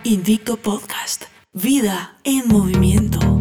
Invicto 0.05 0.57
Podcast. 0.57 1.25
Vida 1.53 2.17
en 2.25 2.49
movimiento. 2.49 3.32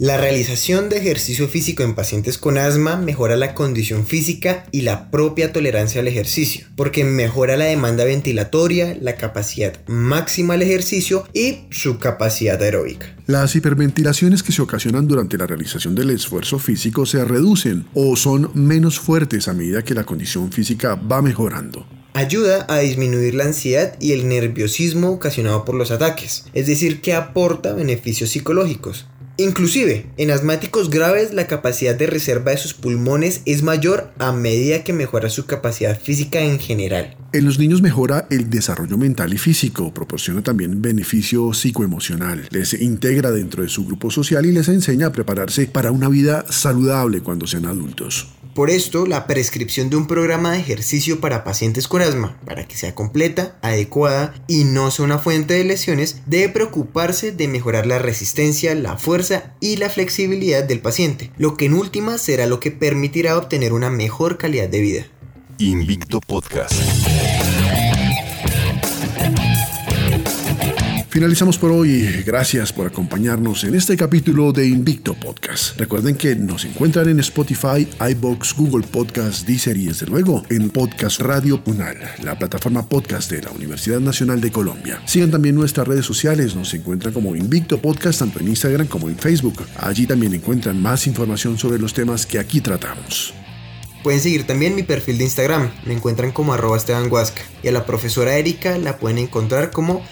La 0.00 0.16
realización 0.16 0.88
de 0.88 0.98
ejercicio 0.98 1.48
físico 1.48 1.82
en 1.82 1.96
pacientes 1.96 2.38
con 2.38 2.56
asma 2.56 2.94
mejora 2.96 3.34
la 3.34 3.52
condición 3.52 4.06
física 4.06 4.64
y 4.70 4.82
la 4.82 5.10
propia 5.10 5.52
tolerancia 5.52 6.00
al 6.00 6.06
ejercicio, 6.06 6.68
porque 6.76 7.02
mejora 7.02 7.56
la 7.56 7.64
demanda 7.64 8.04
ventilatoria, 8.04 8.96
la 9.00 9.16
capacidad 9.16 9.76
máxima 9.88 10.54
al 10.54 10.62
ejercicio 10.62 11.26
y 11.34 11.62
su 11.70 11.98
capacidad 11.98 12.62
aeróbica. 12.62 13.12
Las 13.26 13.56
hiperventilaciones 13.56 14.44
que 14.44 14.52
se 14.52 14.62
ocasionan 14.62 15.08
durante 15.08 15.36
la 15.36 15.48
realización 15.48 15.96
del 15.96 16.10
esfuerzo 16.10 16.60
físico 16.60 17.04
se 17.04 17.24
reducen 17.24 17.86
o 17.92 18.14
son 18.14 18.52
menos 18.54 19.00
fuertes 19.00 19.48
a 19.48 19.52
medida 19.52 19.82
que 19.82 19.94
la 19.94 20.04
condición 20.04 20.52
física 20.52 20.94
va 20.94 21.22
mejorando 21.22 21.84
ayuda 22.14 22.66
a 22.68 22.78
disminuir 22.78 23.36
la 23.36 23.44
ansiedad 23.44 23.94
y 24.00 24.10
el 24.10 24.28
nerviosismo 24.28 25.10
ocasionado 25.10 25.64
por 25.64 25.76
los 25.76 25.92
ataques, 25.92 26.46
es 26.52 26.66
decir, 26.66 27.00
que 27.00 27.14
aporta 27.14 27.74
beneficios 27.74 28.30
psicológicos. 28.30 29.06
Inclusive, 29.40 30.06
en 30.16 30.32
asmáticos 30.32 30.90
graves 30.90 31.32
la 31.32 31.46
capacidad 31.46 31.94
de 31.94 32.08
reserva 32.08 32.50
de 32.50 32.56
sus 32.56 32.74
pulmones 32.74 33.42
es 33.44 33.62
mayor 33.62 34.10
a 34.18 34.32
medida 34.32 34.82
que 34.82 34.92
mejora 34.92 35.30
su 35.30 35.46
capacidad 35.46 35.96
física 36.00 36.40
en 36.40 36.58
general. 36.58 37.16
En 37.32 37.44
los 37.44 37.56
niños 37.56 37.80
mejora 37.80 38.26
el 38.30 38.50
desarrollo 38.50 38.98
mental 38.98 39.32
y 39.32 39.38
físico, 39.38 39.94
proporciona 39.94 40.42
también 40.42 40.82
beneficio 40.82 41.52
psicoemocional, 41.52 42.48
les 42.50 42.72
integra 42.72 43.30
dentro 43.30 43.62
de 43.62 43.68
su 43.68 43.86
grupo 43.86 44.10
social 44.10 44.44
y 44.44 44.50
les 44.50 44.66
enseña 44.66 45.06
a 45.06 45.12
prepararse 45.12 45.66
para 45.68 45.92
una 45.92 46.08
vida 46.08 46.44
saludable 46.50 47.20
cuando 47.20 47.46
sean 47.46 47.66
adultos. 47.66 48.26
Por 48.58 48.70
esto 48.70 49.06
la 49.06 49.28
prescripción 49.28 49.88
de 49.88 49.94
un 49.94 50.08
programa 50.08 50.50
de 50.50 50.58
ejercicio 50.58 51.20
para 51.20 51.44
pacientes 51.44 51.86
con 51.86 52.02
asma, 52.02 52.40
para 52.44 52.66
que 52.66 52.76
sea 52.76 52.92
completa, 52.92 53.56
adecuada 53.62 54.34
y 54.48 54.64
no 54.64 54.90
sea 54.90 55.04
una 55.04 55.20
fuente 55.20 55.54
de 55.54 55.62
lesiones, 55.62 56.22
debe 56.26 56.48
preocuparse 56.48 57.30
de 57.30 57.46
mejorar 57.46 57.86
la 57.86 58.00
resistencia, 58.00 58.74
la 58.74 58.98
fuerza 58.98 59.54
y 59.60 59.76
la 59.76 59.88
flexibilidad 59.88 60.64
del 60.64 60.80
paciente, 60.80 61.30
lo 61.38 61.56
que 61.56 61.66
en 61.66 61.74
última 61.74 62.18
será 62.18 62.46
lo 62.46 62.58
que 62.58 62.72
permitirá 62.72 63.38
obtener 63.38 63.72
una 63.72 63.90
mejor 63.90 64.38
calidad 64.38 64.68
de 64.68 64.80
vida. 64.80 65.06
Invicto 65.58 66.18
Podcast. 66.20 66.74
Finalizamos 71.18 71.58
por 71.58 71.72
hoy. 71.72 72.22
Gracias 72.24 72.72
por 72.72 72.86
acompañarnos 72.86 73.64
en 73.64 73.74
este 73.74 73.96
capítulo 73.96 74.52
de 74.52 74.68
Invicto 74.68 75.14
Podcast. 75.14 75.76
Recuerden 75.76 76.14
que 76.14 76.36
nos 76.36 76.64
encuentran 76.64 77.08
en 77.08 77.18
Spotify, 77.18 77.88
iBox, 78.10 78.54
Google 78.54 78.86
Podcast, 78.86 79.44
Deezer 79.44 79.76
y 79.76 79.86
desde 79.86 80.06
luego 80.06 80.44
en 80.48 80.70
Podcast 80.70 81.20
Radio 81.20 81.60
Punal, 81.64 81.96
la 82.22 82.38
plataforma 82.38 82.88
podcast 82.88 83.32
de 83.32 83.42
la 83.42 83.50
Universidad 83.50 83.98
Nacional 83.98 84.40
de 84.40 84.52
Colombia. 84.52 85.02
Sigan 85.06 85.32
también 85.32 85.56
nuestras 85.56 85.88
redes 85.88 86.06
sociales, 86.06 86.54
nos 86.54 86.72
encuentran 86.72 87.12
como 87.12 87.34
Invicto 87.34 87.82
Podcast 87.82 88.20
tanto 88.20 88.38
en 88.38 88.46
Instagram 88.46 88.86
como 88.86 89.08
en 89.08 89.18
Facebook. 89.18 89.66
Allí 89.76 90.06
también 90.06 90.34
encuentran 90.34 90.80
más 90.80 91.08
información 91.08 91.58
sobre 91.58 91.80
los 91.80 91.94
temas 91.94 92.26
que 92.26 92.38
aquí 92.38 92.60
tratamos. 92.60 93.34
Pueden 94.02 94.20
seguir 94.20 94.46
también 94.46 94.74
mi 94.74 94.82
perfil 94.82 95.18
de 95.18 95.24
Instagram, 95.24 95.70
me 95.84 95.94
encuentran 95.94 96.30
como 96.32 96.52
arroba 96.52 96.76
Esteban. 96.76 97.10
Y 97.62 97.68
a 97.68 97.72
la 97.72 97.84
profesora 97.84 98.36
Erika 98.36 98.78
la 98.78 98.98
pueden 98.98 99.18
encontrar 99.18 99.70
como 99.70 100.04